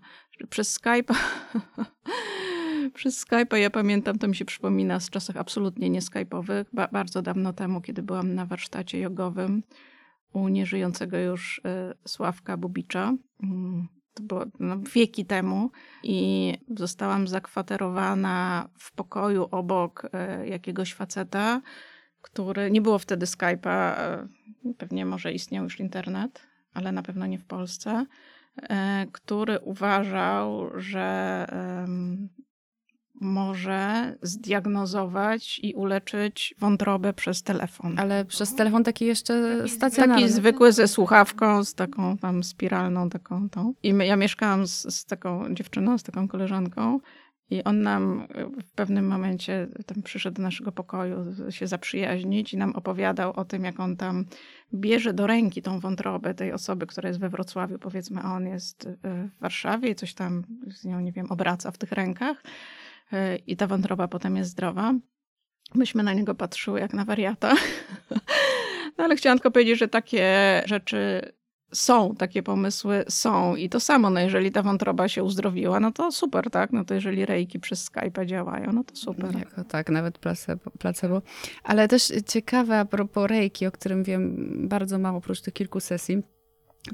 Przez 0.50 0.72
Skype 0.72 1.14
przez 2.90 3.26
Skype'a, 3.26 3.56
ja 3.56 3.70
pamiętam, 3.70 4.18
to 4.18 4.28
mi 4.28 4.36
się 4.36 4.44
przypomina 4.44 5.00
z 5.00 5.10
czasach 5.10 5.36
absolutnie 5.36 5.90
nie 5.90 6.00
Skype'owych, 6.00 6.64
ba 6.72 6.88
bardzo 6.92 7.22
dawno 7.22 7.52
temu, 7.52 7.80
kiedy 7.80 8.02
byłam 8.02 8.34
na 8.34 8.46
warsztacie 8.46 8.98
jogowym 8.98 9.62
u 10.32 10.48
nieżyjącego 10.48 11.18
już 11.18 11.58
y, 11.58 11.62
Sławka 12.08 12.56
Bubicza. 12.56 13.12
Mm, 13.42 13.88
to 14.14 14.22
było 14.22 14.44
no, 14.60 14.78
wieki 14.94 15.26
temu 15.26 15.70
i 16.02 16.52
zostałam 16.76 17.28
zakwaterowana 17.28 18.68
w 18.78 18.92
pokoju 18.92 19.48
obok 19.50 20.04
y, 20.04 20.46
jakiegoś 20.46 20.94
faceta, 20.94 21.60
który, 22.20 22.70
nie 22.70 22.80
było 22.80 22.98
wtedy 22.98 23.26
Skype'a, 23.26 23.94
y, 24.70 24.74
pewnie 24.74 25.06
może 25.06 25.32
istniał 25.32 25.64
już 25.64 25.80
internet, 25.80 26.46
ale 26.74 26.92
na 26.92 27.02
pewno 27.02 27.26
nie 27.26 27.38
w 27.38 27.44
Polsce, 27.44 28.06
który 29.12 29.60
uważał, 29.60 30.70
że 30.80 31.46
może 33.20 34.14
zdiagnozować 34.22 35.60
i 35.62 35.74
uleczyć 35.74 36.54
wątrobę 36.58 37.12
przez 37.12 37.42
telefon. 37.42 37.98
Ale 37.98 38.24
przez 38.24 38.54
telefon 38.54 38.84
taki 38.84 39.04
jeszcze 39.04 39.68
stacjonarny. 39.68 40.22
Taki 40.22 40.32
zwykły 40.34 40.72
ze 40.72 40.88
słuchawką, 40.88 41.64
z 41.64 41.74
taką 41.74 42.18
tam 42.18 42.44
spiralną 42.44 43.10
taką 43.10 43.50
tą. 43.50 43.74
I 43.82 43.94
ja 43.98 44.16
mieszkałam 44.16 44.66
z, 44.66 44.94
z 44.94 45.04
taką 45.04 45.54
dziewczyną, 45.54 45.98
z 45.98 46.02
taką 46.02 46.28
koleżanką 46.28 47.00
i 47.50 47.64
on 47.64 47.82
nam 47.82 48.26
w 48.62 48.70
pewnym 48.70 49.06
momencie 49.06 49.68
tam 49.86 50.02
przyszedł 50.02 50.36
do 50.36 50.42
naszego 50.42 50.72
pokoju 50.72 51.16
się 51.50 51.66
zaprzyjaźnić 51.66 52.54
i 52.54 52.56
nam 52.56 52.72
opowiadał 52.72 53.32
o 53.32 53.44
tym, 53.44 53.64
jak 53.64 53.80
on 53.80 53.96
tam 53.96 54.24
bierze 54.74 55.12
do 55.12 55.26
ręki 55.26 55.62
tą 55.62 55.80
wątrobę 55.80 56.34
tej 56.34 56.52
osoby, 56.52 56.86
która 56.86 57.08
jest 57.08 57.20
we 57.20 57.28
Wrocławiu, 57.28 57.78
powiedzmy, 57.78 58.20
a 58.20 58.34
on 58.34 58.46
jest 58.46 58.88
w 59.04 59.40
Warszawie 59.40 59.90
i 59.90 59.94
coś 59.94 60.14
tam 60.14 60.44
z 60.66 60.84
nią, 60.84 61.00
nie 61.00 61.12
wiem, 61.12 61.26
obraca 61.32 61.70
w 61.70 61.78
tych 61.78 61.92
rękach. 61.92 62.42
E, 63.14 63.36
i 63.36 63.56
ta 63.56 63.66
wątroba 63.66 64.08
potem 64.08 64.36
jest 64.36 64.50
zdrowa. 64.50 64.94
Myśmy 65.74 66.02
na 66.02 66.12
niego 66.12 66.34
patrzyły 66.34 66.80
jak 66.80 66.94
na 66.94 67.04
wariata. 67.04 67.54
No 68.98 69.04
ale 69.04 69.16
chciałam 69.16 69.38
tylko 69.38 69.50
powiedzieć, 69.50 69.78
że 69.78 69.88
takie 69.88 70.62
rzeczy 70.66 71.32
są, 71.72 72.14
takie 72.14 72.42
pomysły 72.42 73.04
są 73.08 73.56
i 73.56 73.68
to 73.68 73.80
samo, 73.80 74.10
no 74.10 74.20
jeżeli 74.20 74.52
ta 74.52 74.62
wątroba 74.62 75.08
się 75.08 75.24
uzdrowiła, 75.24 75.80
no 75.80 75.92
to 75.92 76.12
super, 76.12 76.50
tak? 76.50 76.72
No 76.72 76.84
to 76.84 76.94
jeżeli 76.94 77.26
rejki 77.26 77.60
przez 77.60 77.84
Skype 77.84 78.26
działają, 78.26 78.72
no 78.72 78.84
to 78.84 78.96
super. 78.96 79.38
Jako, 79.38 79.64
tak, 79.64 79.90
nawet 79.90 80.18
placebo, 80.18 80.70
placebo. 80.78 81.22
Ale 81.62 81.88
też 81.88 82.12
ciekawe 82.26 82.78
a 82.78 82.84
propos 82.84 83.26
rejki, 83.26 83.66
o 83.66 83.72
którym 83.72 84.04
wiem 84.04 84.36
bardzo 84.68 84.98
mało, 84.98 85.18
oprócz 85.18 85.40
tych 85.40 85.54
kilku 85.54 85.80
sesji, 85.80 86.22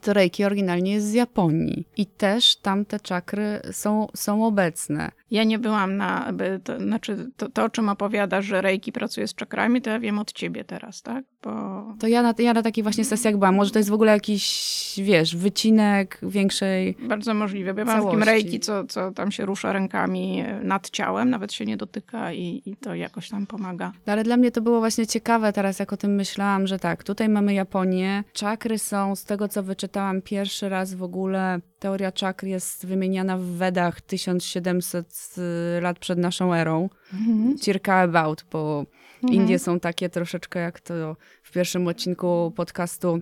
to 0.03 0.13
reiki 0.13 0.45
oryginalnie 0.45 0.93
jest 0.93 1.07
z 1.07 1.13
Japonii 1.13 1.89
i 1.97 2.07
też 2.07 2.57
tam 2.57 2.85
te 2.85 3.01
czakry 3.01 3.61
są, 3.73 4.07
są 4.15 4.47
obecne. 4.47 5.11
Ja 5.31 5.45
nie 5.45 5.59
byłam 5.59 5.97
na, 5.97 6.33
to, 6.65 6.81
znaczy 6.81 7.31
to, 7.37 7.49
to, 7.49 7.65
o 7.65 7.69
czym 7.69 7.89
opowiadasz, 7.89 8.45
że 8.45 8.61
reiki 8.61 8.93
pracuje 8.93 9.29
z 9.29 9.35
czakrami, 9.35 9.83
to 9.83 9.91
ja 9.91 10.01
wiem 10.01 10.19
od 10.19 10.33
ciebie 10.33 10.65
teraz, 10.65 11.03
tak? 11.03 11.25
Bo... 11.43 11.51
To 11.99 12.07
ja 12.07 12.23
na, 12.23 12.35
ja 12.39 12.55
na 12.55 12.63
takiej 12.63 12.83
właśnie 12.83 13.05
sesjach 13.05 13.37
byłam. 13.37 13.55
Może 13.55 13.71
to 13.71 13.79
jest 13.79 13.91
w 13.91 13.93
ogóle 13.93 14.13
jakiś, 14.13 15.01
wiesz, 15.03 15.37
wycinek 15.37 16.21
większej 16.23 16.97
Bardzo 17.03 17.35
możliwe. 17.35 17.75
Ja 17.79 17.85
mam 17.85 18.05
takim 18.05 18.23
reiki, 18.23 18.61
co, 18.61 18.85
co 18.85 19.13
tam 19.13 19.33
się 19.33 19.47
rusza 19.47 19.73
rękami 19.73 20.45
nad 20.63 20.91
ciałem, 20.91 21.31
nawet 21.31 21.53
się 21.53 21.65
nie 21.65 21.77
dotyka 21.77 22.33
i, 22.33 22.63
i 22.67 22.77
to 22.77 22.95
jakoś 22.95 23.29
tam 23.29 23.47
pomaga. 23.47 23.93
No, 24.07 24.13
ale 24.13 24.25
dla 24.25 24.37
mnie 24.37 24.51
to 24.51 24.61
było 24.61 24.79
właśnie 24.79 25.07
ciekawe 25.07 25.53
teraz, 25.53 25.79
jak 25.79 25.93
o 25.93 25.97
tym 25.97 26.15
myślałam, 26.15 26.67
że 26.67 26.79
tak, 26.79 27.05
tutaj 27.05 27.29
mamy 27.29 27.55
Japonię. 27.55 28.25
Czakry 28.33 28.79
są, 28.79 29.17
z 29.17 29.25
tego 29.25 29.49
co 29.49 29.63
wyczytałam 29.63 30.23
pierwszy 30.23 30.69
raz 30.69 30.95
w 30.95 31.03
ogóle, 31.03 31.61
teoria 31.81 32.13
czakr 32.13 32.47
jest 32.47 32.87
wymieniana 32.87 33.39
w 33.39 33.43
Wedach 33.43 34.01
1700 34.01 35.37
lat 35.81 35.99
przed 35.99 36.19
naszą 36.19 36.55
erą. 36.55 36.89
Mhm. 37.13 37.59
Circa 37.59 37.95
about, 37.95 38.45
bo 38.53 38.87
mhm. 39.23 39.35
Indie 39.35 39.59
są 39.59 39.81
takie 39.81 40.09
troszeczkę 40.09 40.61
jak 40.61 40.81
to 40.81 41.17
w 41.43 41.51
pierwszym 41.51 41.87
odcinku 41.87 42.53
podcastu 42.57 43.21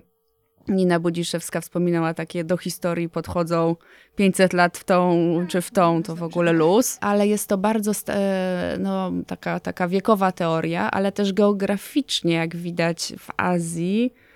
Nina 0.67 0.99
Budziszewska 0.99 1.61
wspominała 1.61 2.13
takie 2.13 2.43
do 2.43 2.57
historii 2.57 3.09
podchodzą 3.09 3.75
500 4.15 4.53
lat 4.53 4.77
w 4.77 4.83
tą 4.83 5.15
czy 5.47 5.61
w 5.61 5.71
tą, 5.71 6.03
to 6.03 6.15
w 6.15 6.23
ogóle 6.23 6.53
luz. 6.53 6.97
Ale 7.01 7.27
jest 7.27 7.49
to 7.49 7.57
bardzo 7.57 7.91
no, 8.79 9.11
taka, 9.27 9.59
taka 9.59 9.87
wiekowa 9.87 10.31
teoria, 10.31 10.91
ale 10.91 11.11
też 11.11 11.33
geograficznie, 11.33 12.33
jak 12.33 12.55
widać 12.55 13.13
w 13.19 13.29
Azji, 13.37 14.13
E, 14.13 14.28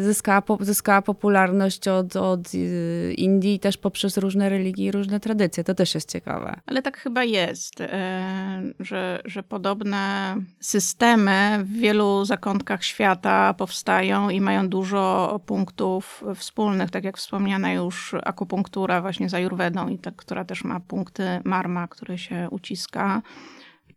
zyskała, 0.00 0.42
zyskała 0.60 1.02
popularność 1.02 1.88
od, 1.88 2.16
od 2.16 2.40
e, 2.54 3.12
Indii 3.12 3.58
też 3.58 3.76
poprzez 3.76 4.16
różne 4.16 4.48
religie 4.48 4.84
i 4.84 4.92
różne 4.92 5.20
tradycje. 5.20 5.64
To 5.64 5.74
też 5.74 5.94
jest 5.94 6.12
ciekawe. 6.12 6.60
Ale 6.66 6.82
tak 6.82 6.98
chyba 6.98 7.24
jest, 7.24 7.80
e, 7.80 8.62
że, 8.80 9.20
że 9.24 9.42
podobne 9.42 10.36
systemy 10.60 11.58
w 11.64 11.72
wielu 11.72 12.24
zakątkach 12.24 12.84
świata 12.84 13.54
powstają 13.54 14.30
i 14.30 14.40
mają 14.40 14.68
dużo 14.68 15.40
punktów 15.46 16.24
wspólnych, 16.34 16.90
tak 16.90 17.04
jak 17.04 17.16
wspomniana 17.16 17.72
już 17.72 18.14
akupunktura 18.24 19.00
właśnie 19.00 19.28
z 19.28 19.34
Ayurvedą, 19.34 19.88
i 19.88 19.98
ta, 19.98 20.10
która 20.10 20.44
też 20.44 20.64
ma 20.64 20.80
punkty 20.80 21.40
marma, 21.44 21.88
które 21.88 22.18
się 22.18 22.48
uciska 22.50 23.22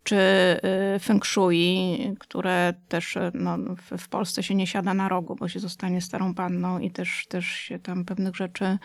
czy 0.04 0.16
y, 0.96 1.00
feng 1.00 1.26
shui, 1.26 2.16
które 2.20 2.74
też 2.88 3.18
no, 3.34 3.58
w, 3.58 3.98
w, 3.98 4.10
Polsce 4.10 4.44
się 4.44 4.56
nie 4.56 4.68
siada 4.68 4.94
na 4.94 5.10
rogu, 5.10 5.36
bo 5.36 5.48
się 5.48 5.60
zostanie 5.60 6.02
starą 6.02 6.34
panną 6.34 6.80
i 6.80 6.92
też, 6.92 7.26
też 7.30 7.46
się 7.46 7.80
tam 7.80 8.06
pewnych 8.06 8.36
rzeczy 8.36 8.78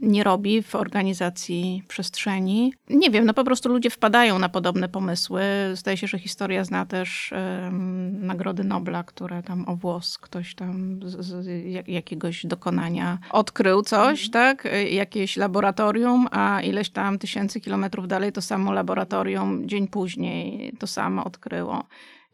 nie 0.00 0.24
robi 0.24 0.62
w 0.62 0.74
organizacji 0.74 1.82
przestrzeni. 1.88 2.74
Nie 2.90 3.10
wiem, 3.10 3.26
no 3.26 3.34
po 3.34 3.44
prostu 3.44 3.68
ludzie 3.68 3.90
wpadają 3.90 4.38
na 4.38 4.48
podobne 4.48 4.88
pomysły. 4.88 5.42
Zdaje 5.74 5.96
się, 5.96 6.06
że 6.06 6.18
historia 6.18 6.64
zna 6.64 6.86
też 6.86 7.32
um, 7.32 8.26
Nagrody 8.26 8.64
Nobla, 8.64 9.02
które 9.02 9.42
tam 9.42 9.68
o 9.68 9.76
włos 9.76 10.18
ktoś 10.18 10.54
tam 10.54 11.00
z, 11.04 11.44
z 11.44 11.48
jakiegoś 11.88 12.46
dokonania 12.46 13.18
odkrył 13.30 13.82
coś, 13.82 14.26
mhm. 14.26 14.56
tak? 14.56 14.68
Jakieś 14.90 15.36
laboratorium, 15.36 16.28
a 16.30 16.60
ileś 16.60 16.90
tam 16.90 17.18
tysięcy 17.18 17.60
kilometrów 17.60 18.08
dalej 18.08 18.32
to 18.32 18.42
samo 18.42 18.72
laboratorium 18.72 19.68
dzień 19.68 19.88
później 19.88 20.72
to 20.78 20.86
samo 20.86 21.24
odkryło. 21.24 21.84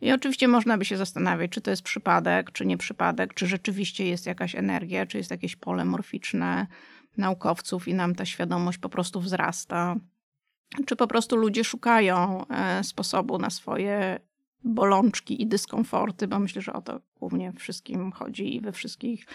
I 0.04 0.12
oczywiście 0.12 0.48
można 0.48 0.78
by 0.78 0.84
się 0.84 0.96
zastanawiać, 0.96 1.50
czy 1.50 1.60
to 1.60 1.70
jest 1.70 1.82
przypadek, 1.82 2.52
czy 2.52 2.66
nie 2.66 2.76
przypadek, 2.76 3.34
czy 3.34 3.46
rzeczywiście 3.46 4.06
jest 4.06 4.26
jakaś 4.26 4.54
energia, 4.54 5.06
czy 5.06 5.18
jest 5.18 5.30
jakieś 5.30 5.56
pole 5.56 5.84
morficzne 5.84 6.66
naukowców 7.16 7.88
i 7.88 7.94
nam 7.94 8.14
ta 8.14 8.24
świadomość 8.24 8.78
po 8.78 8.88
prostu 8.88 9.20
wzrasta. 9.20 9.96
Czy 10.86 10.96
po 10.96 11.06
prostu 11.06 11.36
ludzie 11.36 11.64
szukają 11.64 12.46
e, 12.46 12.84
sposobu 12.84 13.38
na 13.38 13.50
swoje 13.50 14.20
bolączki 14.64 15.42
i 15.42 15.46
dyskomforty, 15.46 16.28
bo 16.28 16.38
myślę, 16.38 16.62
że 16.62 16.72
o 16.72 16.82
to 16.82 17.00
głównie 17.20 17.52
wszystkim 17.52 18.12
chodzi 18.12 18.56
i 18.56 18.60
we 18.60 18.72
wszystkich 18.72 19.26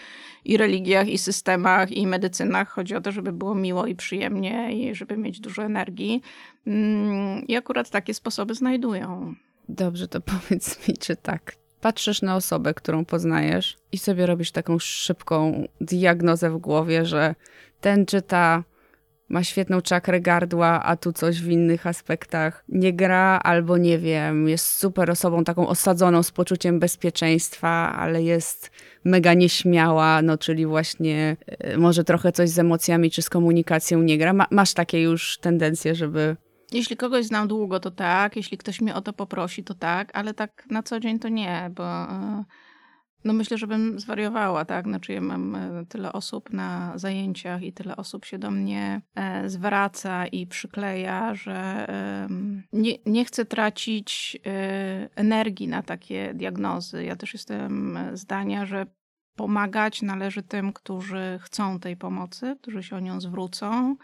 i 0.44 0.56
religiach, 0.56 1.08
i 1.08 1.18
systemach, 1.18 1.92
i 1.92 2.06
medycynach. 2.06 2.68
Chodzi 2.68 2.94
o 2.94 3.00
to, 3.00 3.12
żeby 3.12 3.32
było 3.32 3.54
miło 3.54 3.86
i 3.86 3.94
przyjemnie 3.94 4.72
i 4.72 4.94
żeby 4.94 5.16
mieć 5.16 5.40
dużo 5.40 5.62
energii. 5.62 6.22
Mm, 6.66 7.46
I 7.46 7.56
akurat 7.56 7.90
takie 7.90 8.14
sposoby 8.14 8.54
znajdują. 8.54 9.34
Dobrze, 9.70 10.08
to 10.08 10.20
powiedz 10.32 10.88
mi, 10.88 10.96
czy 10.96 11.16
tak. 11.16 11.54
Patrzysz 11.80 12.22
na 12.22 12.36
osobę, 12.36 12.74
którą 12.74 13.04
poznajesz 13.04 13.76
i 13.92 13.98
sobie 13.98 14.26
robisz 14.26 14.52
taką 14.52 14.78
szybką 14.78 15.68
diagnozę 15.80 16.50
w 16.50 16.58
głowie, 16.58 17.06
że 17.06 17.34
ten 17.80 18.06
czy 18.06 18.22
ta 18.22 18.64
ma 19.28 19.44
świetną 19.44 19.80
czakrę 19.80 20.20
gardła, 20.20 20.82
a 20.82 20.96
tu 20.96 21.12
coś 21.12 21.42
w 21.42 21.50
innych 21.50 21.86
aspektach 21.86 22.64
nie 22.68 22.92
gra, 22.92 23.40
albo 23.42 23.78
nie 23.78 23.98
wiem, 23.98 24.48
jest 24.48 24.66
super 24.66 25.10
osobą 25.10 25.44
taką 25.44 25.68
osadzoną 25.68 26.22
z 26.22 26.30
poczuciem 26.30 26.80
bezpieczeństwa, 26.80 27.96
ale 27.96 28.22
jest 28.22 28.70
mega 29.04 29.34
nieśmiała, 29.34 30.22
no 30.22 30.38
czyli 30.38 30.66
właśnie 30.66 31.36
y, 31.74 31.78
może 31.78 32.04
trochę 32.04 32.32
coś 32.32 32.50
z 32.50 32.58
emocjami 32.58 33.10
czy 33.10 33.22
z 33.22 33.30
komunikacją 33.30 34.02
nie 34.02 34.18
gra. 34.18 34.32
Ma, 34.32 34.46
masz 34.50 34.74
takie 34.74 35.02
już 35.02 35.38
tendencje, 35.38 35.94
żeby 35.94 36.36
jeśli 36.72 36.96
kogoś 36.96 37.24
znam 37.24 37.48
długo, 37.48 37.80
to 37.80 37.90
tak. 37.90 38.36
Jeśli 38.36 38.58
ktoś 38.58 38.80
mnie 38.80 38.94
o 38.94 39.00
to 39.00 39.12
poprosi, 39.12 39.64
to 39.64 39.74
tak, 39.74 40.10
ale 40.14 40.34
tak 40.34 40.66
na 40.70 40.82
co 40.82 41.00
dzień 41.00 41.18
to 41.18 41.28
nie, 41.28 41.70
bo 41.74 42.06
No 43.24 43.32
myślę, 43.32 43.58
że 43.58 43.66
bym 43.66 44.00
zwariowała, 44.00 44.64
tak? 44.64 44.84
Znaczy 44.84 45.12
ja 45.12 45.20
mam 45.20 45.54
e, 45.54 45.86
tyle 45.88 46.12
osób 46.12 46.52
na 46.52 46.92
zajęciach 46.98 47.62
i 47.62 47.72
tyle 47.72 47.96
osób 47.96 48.24
się 48.24 48.38
do 48.38 48.50
mnie 48.50 49.02
e, 49.14 49.48
zwraca 49.48 50.26
i 50.26 50.46
przykleja, 50.46 51.34
że 51.34 51.86
nie, 52.72 52.94
nie 53.06 53.24
chcę 53.24 53.44
tracić 53.44 54.38
e, 54.46 55.08
energii 55.14 55.68
na 55.68 55.82
takie 55.82 56.34
diagnozy. 56.34 57.04
Ja 57.04 57.16
też 57.16 57.32
jestem 57.32 57.96
e, 57.96 58.16
zdania, 58.16 58.66
że 58.66 58.86
pomagać 59.36 60.02
należy 60.02 60.42
tym, 60.42 60.72
którzy 60.72 61.38
chcą 61.42 61.80
tej 61.80 61.96
pomocy, 61.96 62.56
którzy 62.62 62.82
się 62.82 62.96
o 62.96 63.00
nią 63.00 63.20
zwrócą 63.20 63.96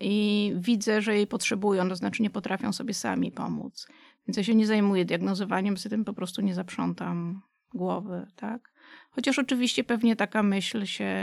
i 0.00 0.52
widzę, 0.56 1.02
że 1.02 1.16
jej 1.16 1.26
potrzebują, 1.26 1.88
to 1.88 1.96
znaczy 1.96 2.22
nie 2.22 2.30
potrafią 2.30 2.72
sobie 2.72 2.94
sami 2.94 3.32
pomóc. 3.32 3.86
Więc 4.28 4.36
ja 4.36 4.44
się 4.44 4.54
nie 4.54 4.66
zajmuję 4.66 5.04
diagnozowaniem, 5.04 5.76
z 5.76 5.88
tym 5.88 6.04
po 6.04 6.12
prostu 6.12 6.42
nie 6.42 6.54
zaprzątam 6.54 7.42
głowy, 7.74 8.26
tak? 8.36 8.72
Chociaż 9.10 9.38
oczywiście 9.38 9.84
pewnie 9.84 10.16
taka 10.16 10.42
myśl 10.42 10.84
się 10.84 11.14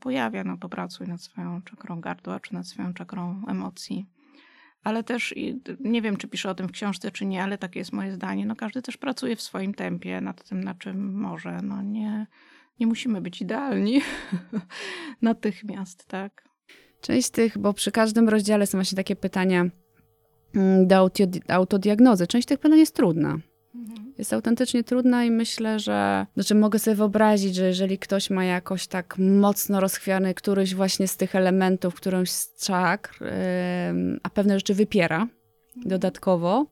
pojawia, 0.00 0.44
no 0.44 0.56
popracuj 0.56 1.08
nad 1.08 1.22
swoją 1.22 1.62
czakrą 1.62 2.00
gardła, 2.00 2.40
czy 2.40 2.54
nad 2.54 2.66
swoją 2.66 2.94
czakrą 2.94 3.42
emocji. 3.48 4.06
Ale 4.82 5.04
też, 5.04 5.34
nie 5.80 6.02
wiem, 6.02 6.16
czy 6.16 6.28
piszę 6.28 6.50
o 6.50 6.54
tym 6.54 6.68
w 6.68 6.72
książce, 6.72 7.10
czy 7.10 7.26
nie, 7.26 7.42
ale 7.42 7.58
takie 7.58 7.78
jest 7.78 7.92
moje 7.92 8.12
zdanie, 8.12 8.46
no 8.46 8.56
każdy 8.56 8.82
też 8.82 8.96
pracuje 8.96 9.36
w 9.36 9.42
swoim 9.42 9.74
tempie 9.74 10.20
nad 10.20 10.48
tym, 10.48 10.64
na 10.64 10.74
czym 10.74 11.14
może. 11.14 11.62
No 11.62 11.82
nie, 11.82 12.26
nie 12.80 12.86
musimy 12.86 13.20
być 13.20 13.42
idealni 13.42 14.00
natychmiast, 15.22 16.06
tak? 16.06 16.45
Część 17.06 17.26
z 17.26 17.30
tych, 17.30 17.58
bo 17.58 17.72
przy 17.72 17.92
każdym 17.92 18.28
rozdziale 18.28 18.66
są 18.66 18.78
właśnie 18.78 18.96
takie 18.96 19.16
pytania 19.16 19.66
mm, 20.54 20.86
do 20.86 20.96
auto- 20.96 21.40
autodiagnozy. 21.48 22.26
Część 22.26 22.48
tych 22.48 22.58
pytań 22.58 22.78
jest 22.78 22.94
trudna. 22.94 23.38
Jest 24.18 24.32
autentycznie 24.32 24.84
trudna 24.84 25.24
i 25.24 25.30
myślę, 25.30 25.78
że 25.78 26.26
znaczy 26.34 26.54
mogę 26.54 26.78
sobie 26.78 26.94
wyobrazić, 26.94 27.54
że 27.54 27.66
jeżeli 27.66 27.98
ktoś 27.98 28.30
ma 28.30 28.44
jakoś 28.44 28.86
tak 28.86 29.18
mocno 29.18 29.80
rozchwiany 29.80 30.34
któryś 30.34 30.74
właśnie 30.74 31.08
z 31.08 31.16
tych 31.16 31.34
elementów, 31.34 31.94
którąś 31.94 32.30
z 32.30 32.64
czakr, 32.64 33.22
ym, 33.22 34.20
a 34.22 34.30
pewne 34.30 34.58
rzeczy 34.58 34.74
wypiera 34.74 35.26
dodatkowo, 35.76 36.66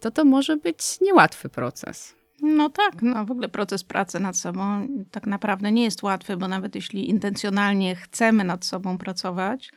to 0.00 0.10
to 0.10 0.24
może 0.24 0.56
być 0.56 1.00
niełatwy 1.00 1.48
proces. 1.48 2.17
No 2.42 2.70
tak, 2.70 3.02
no 3.02 3.24
w 3.24 3.30
ogóle 3.30 3.48
proces 3.48 3.84
pracy 3.84 4.20
nad 4.20 4.36
sobą 4.36 4.88
tak 5.10 5.26
naprawdę 5.26 5.72
nie 5.72 5.84
jest 5.84 6.02
łatwy, 6.02 6.36
bo 6.36 6.48
nawet 6.48 6.74
jeśli 6.74 7.10
intencjonalnie 7.10 7.96
chcemy 7.96 8.44
nad 8.44 8.64
sobą 8.64 8.98
pracować, 8.98 9.72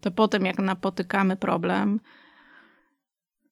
to 0.00 0.10
potem 0.10 0.46
jak 0.46 0.58
napotykamy 0.58 1.36
problem, 1.36 2.00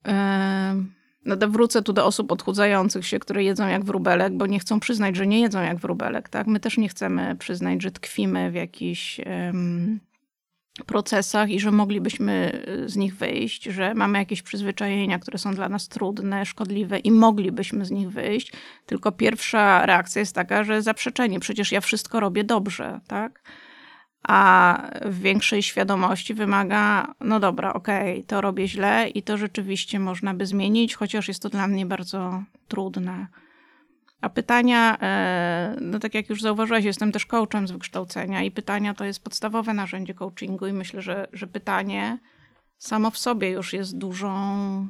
em, 0.04 0.94
no 1.24 1.36
to 1.36 1.48
wrócę 1.48 1.82
tu 1.82 1.92
do 1.92 2.06
osób 2.06 2.32
odchudzających 2.32 3.06
się, 3.06 3.18
które 3.18 3.44
jedzą 3.44 3.68
jak 3.68 3.84
wróbelek, 3.84 4.36
bo 4.36 4.46
nie 4.46 4.58
chcą 4.58 4.80
przyznać, 4.80 5.16
że 5.16 5.26
nie 5.26 5.40
jedzą 5.40 5.62
jak 5.62 5.78
wróbelek, 5.78 6.28
tak? 6.28 6.46
My 6.46 6.60
też 6.60 6.78
nie 6.78 6.88
chcemy 6.88 7.36
przyznać, 7.36 7.82
że 7.82 7.90
tkwimy 7.90 8.50
w 8.50 8.54
jakichś 8.54 9.20
em, 9.24 10.00
procesach 10.84 11.50
i 11.50 11.60
że 11.60 11.70
moglibyśmy 11.70 12.62
y, 12.68 12.88
z 12.88 12.96
nich 12.96 13.16
wyjść, 13.16 13.64
że 13.64 13.94
mamy 13.94 14.18
jakieś 14.18 14.42
przyzwyczajenia, 14.42 15.18
które 15.18 15.38
są 15.38 15.54
dla 15.54 15.68
nas 15.68 15.88
trudne, 15.88 16.46
szkodliwe 16.46 16.98
i 16.98 17.10
moglibyśmy 17.10 17.84
z 17.84 17.90
nich 17.90 18.10
wyjść. 18.10 18.52
Tylko 18.86 19.12
pierwsza 19.12 19.86
reakcja 19.86 20.20
jest 20.20 20.34
taka, 20.34 20.64
że 20.64 20.82
zaprzeczenie, 20.82 21.40
przecież 21.40 21.72
ja 21.72 21.80
wszystko 21.80 22.20
robię 22.20 22.44
dobrze, 22.44 23.00
tak? 23.06 23.42
A 24.28 24.82
większej 25.06 25.62
świadomości 25.62 26.34
wymaga, 26.34 27.14
no 27.20 27.40
dobra, 27.40 27.72
okej, 27.72 28.24
to 28.24 28.40
robię 28.40 28.68
źle 28.68 29.08
i 29.08 29.22
to 29.22 29.36
rzeczywiście 29.36 29.98
można 29.98 30.34
by 30.34 30.46
zmienić, 30.46 30.94
chociaż 30.94 31.28
jest 31.28 31.42
to 31.42 31.48
dla 31.48 31.68
mnie 31.68 31.86
bardzo 31.86 32.42
trudne. 32.68 33.26
A 34.20 34.28
pytania, 34.28 34.98
e, 35.00 35.76
no 35.80 35.98
tak 35.98 36.14
jak 36.14 36.28
już 36.28 36.42
zauważyłaś, 36.42 36.84
jestem 36.84 37.12
też 37.12 37.26
coachem 37.26 37.68
z 37.68 37.70
wykształcenia 37.70 38.42
i 38.42 38.50
pytania 38.50 38.94
to 38.94 39.04
jest 39.04 39.24
podstawowe 39.24 39.74
narzędzie 39.74 40.14
coachingu 40.14 40.66
i 40.66 40.72
myślę, 40.72 41.02
że, 41.02 41.28
że 41.32 41.46
pytanie 41.46 42.18
samo 42.78 43.10
w 43.10 43.18
sobie 43.18 43.50
już 43.50 43.72
jest 43.72 43.98
dużą 43.98 44.88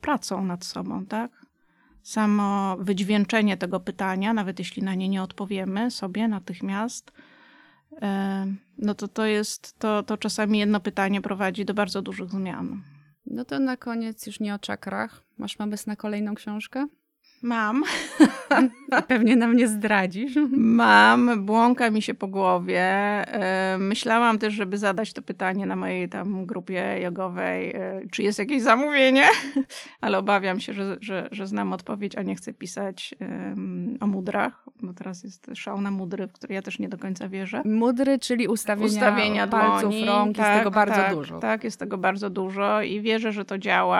pracą 0.00 0.44
nad 0.44 0.64
sobą, 0.64 1.06
tak? 1.06 1.46
Samo 2.02 2.76
wydźwięczenie 2.80 3.56
tego 3.56 3.80
pytania, 3.80 4.32
nawet 4.32 4.58
jeśli 4.58 4.82
na 4.82 4.94
nie 4.94 5.08
nie 5.08 5.22
odpowiemy 5.22 5.90
sobie 5.90 6.28
natychmiast, 6.28 7.12
e, 8.02 8.46
no 8.78 8.94
to 8.94 9.08
to 9.08 9.26
jest, 9.26 9.78
to, 9.78 10.02
to 10.02 10.16
czasami 10.16 10.58
jedno 10.58 10.80
pytanie 10.80 11.20
prowadzi 11.20 11.64
do 11.64 11.74
bardzo 11.74 12.02
dużych 12.02 12.30
zmian. 12.30 12.82
No 13.26 13.44
to 13.44 13.58
na 13.58 13.76
koniec 13.76 14.26
już 14.26 14.40
nie 14.40 14.54
o 14.54 14.58
czakrach. 14.58 15.22
Masz 15.38 15.56
pomysł 15.56 15.84
na 15.86 15.96
kolejną 15.96 16.34
książkę? 16.34 16.86
Mam. 17.46 17.82
Pewnie 19.08 19.36
nam 19.36 19.56
nie 19.56 19.68
zdradzisz. 19.68 20.32
Mam, 20.56 21.44
błąka 21.46 21.90
mi 21.90 22.02
się 22.02 22.14
po 22.14 22.28
głowie. 22.28 22.82
E, 22.82 23.78
Myślałam 23.78 24.38
też, 24.38 24.54
żeby 24.54 24.78
zadać 24.78 25.12
to 25.12 25.22
pytanie 25.22 25.66
na 25.66 25.76
mojej 25.76 26.08
tam 26.08 26.46
grupie 26.46 26.98
jogowej, 27.02 27.70
e, 27.76 28.00
czy 28.10 28.22
jest 28.22 28.38
jakieś 28.38 28.62
zamówienie, 28.62 29.24
ale 30.00 30.18
obawiam 30.18 30.60
się, 30.60 30.72
że, 30.72 30.96
że, 31.00 31.28
że 31.32 31.46
znam 31.46 31.72
odpowiedź, 31.72 32.16
a 32.16 32.22
nie 32.22 32.34
chcę 32.34 32.52
pisać 32.52 33.14
o 34.00 34.06
mudrach, 34.06 34.64
bo 34.82 34.92
teraz 34.92 35.24
jest 35.24 35.50
szał 35.54 35.80
na 35.80 35.90
mudry, 35.90 36.26
w 36.26 36.32
który 36.32 36.54
ja 36.54 36.62
też 36.62 36.78
nie 36.78 36.88
do 36.88 36.98
końca 36.98 37.28
wierzę. 37.28 37.62
Mudry, 37.64 38.18
czyli 38.18 38.48
ustawienia, 38.48 38.86
Ustawienia 38.86 39.46
palców, 39.46 39.90
dłoni. 39.90 40.04
rąk, 40.06 40.28
jest 40.38 40.48
Tak, 40.50 40.58
tego 40.58 40.70
bardzo 40.70 40.94
tak, 40.94 41.14
dużo. 41.14 41.38
Tak, 41.38 41.64
jest 41.64 41.78
tego 41.78 41.98
bardzo 41.98 42.30
dużo 42.30 42.82
i 42.82 43.00
wierzę, 43.00 43.32
że 43.32 43.44
to 43.44 43.58
działa, 43.58 43.98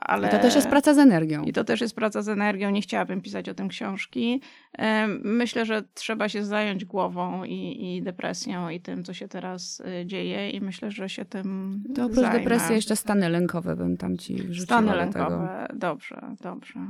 ale... 0.00 0.28
I 0.28 0.30
to 0.30 0.38
też 0.38 0.54
jest 0.54 0.68
praca 0.68 0.94
z 0.94 0.98
energią. 0.98 1.42
I 1.42 1.52
to 1.52 1.64
też 1.64 1.80
jest 1.80 1.94
praca 1.94 2.22
z 2.22 2.28
energią. 2.28 2.70
Nie 2.70 2.79
chciałabym 2.82 3.20
pisać 3.20 3.48
o 3.48 3.54
tym 3.54 3.68
książki. 3.68 4.40
Myślę, 5.24 5.66
że 5.66 5.82
trzeba 5.94 6.28
się 6.28 6.44
zająć 6.44 6.84
głową 6.84 7.44
i, 7.44 7.96
i 7.96 8.02
depresją 8.02 8.68
i 8.68 8.80
tym, 8.80 9.04
co 9.04 9.14
się 9.14 9.28
teraz 9.28 9.80
y, 10.02 10.06
dzieje 10.06 10.50
i 10.50 10.60
myślę, 10.60 10.90
że 10.90 11.08
się 11.08 11.24
tym 11.24 11.82
To 11.94 12.04
oprócz 12.04 12.20
zajmę. 12.20 12.38
depresji 12.38 12.74
jeszcze 12.74 12.96
stany 12.96 13.28
lękowe 13.28 13.76
bym 13.76 13.96
tam 13.96 14.16
ci 14.16 14.34
wrzuciła 14.34 14.64
Stany 14.64 14.88
do 14.88 14.96
lękowe. 14.96 15.68
Dobrze, 15.74 16.20
dobrze. 16.40 16.72
Tego, 16.74 16.86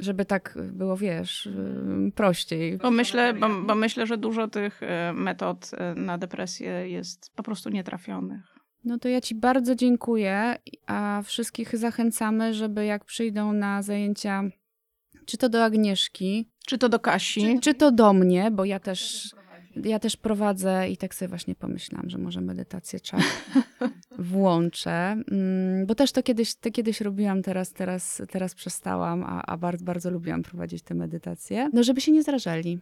żeby 0.00 0.24
tak 0.24 0.58
było, 0.72 0.96
wiesz, 0.96 1.46
y, 1.46 2.12
prościej. 2.14 2.78
Bo 2.78 2.90
myślę, 2.90 3.34
bo, 3.34 3.48
bo 3.48 3.74
myślę, 3.74 4.06
że 4.06 4.18
dużo 4.18 4.48
tych 4.48 4.82
y, 4.82 4.86
metod 5.14 5.70
na 5.96 6.18
depresję 6.18 6.88
jest 6.88 7.32
po 7.36 7.42
prostu 7.42 7.70
nietrafionych. 7.70 8.52
No 8.84 8.98
to 8.98 9.08
ja 9.08 9.20
ci 9.20 9.34
bardzo 9.34 9.74
dziękuję, 9.74 10.56
a 10.86 11.22
wszystkich 11.24 11.76
zachęcamy, 11.76 12.54
żeby 12.54 12.84
jak 12.84 13.04
przyjdą 13.04 13.52
na 13.52 13.82
zajęcia, 13.82 14.42
czy 15.26 15.36
to 15.38 15.48
do 15.48 15.64
Agnieszki, 15.64 16.48
Czy 16.66 16.78
to 16.78 16.88
do 16.88 17.00
Kasi? 17.00 17.40
czy, 17.40 17.60
czy 17.60 17.74
to 17.74 17.92
do 17.92 18.12
mnie, 18.12 18.50
bo 18.50 18.64
ja 18.64 18.80
też, 18.80 19.30
ja 19.84 19.98
też 19.98 20.16
prowadzę 20.16 20.88
i 20.90 20.96
tak 20.96 21.14
sobie 21.14 21.28
właśnie 21.28 21.54
pomyślałam, 21.54 22.10
że 22.10 22.18
może 22.18 22.40
medytację 22.40 23.00
trzeba 23.00 23.22
włączę, 24.18 25.16
Mm, 25.30 25.86
bo 25.86 25.94
też 25.94 26.12
to 26.12 26.22
kiedyś, 26.22 26.54
to 26.54 26.70
kiedyś 26.70 27.00
robiłam, 27.00 27.42
teraz, 27.42 27.72
teraz, 27.72 28.22
teraz 28.30 28.54
przestałam, 28.54 29.22
a, 29.24 29.42
a 29.42 29.56
bardzo, 29.56 29.84
bardzo 29.84 30.10
lubiłam 30.10 30.42
prowadzić 30.42 30.82
te 30.82 30.94
medytacje. 30.94 31.70
No 31.72 31.82
żeby 31.82 32.00
się 32.00 32.12
nie 32.12 32.22
zrażali. 32.22 32.78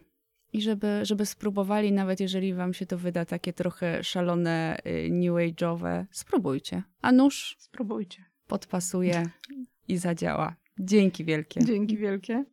I 0.53 0.61
żeby, 0.61 0.99
żeby 1.03 1.25
spróbowali, 1.25 1.91
nawet 1.91 2.19
jeżeli 2.19 2.53
wam 2.53 2.73
się 2.73 2.85
to 2.85 2.97
wyda 2.97 3.25
takie 3.25 3.53
trochę 3.53 4.03
szalone, 4.03 4.77
y, 4.87 5.09
new 5.11 5.31
age'owe, 5.33 6.05
spróbujcie. 6.11 6.83
A 7.01 7.11
nóż 7.11 7.55
Spróbujcie. 7.59 8.25
podpasuje 8.47 9.29
i 9.87 9.97
zadziała. 9.97 10.55
Dzięki 10.83 11.25
wielkie. 11.25 11.65
Dzięki 11.65 11.97
wielkie. 11.97 12.45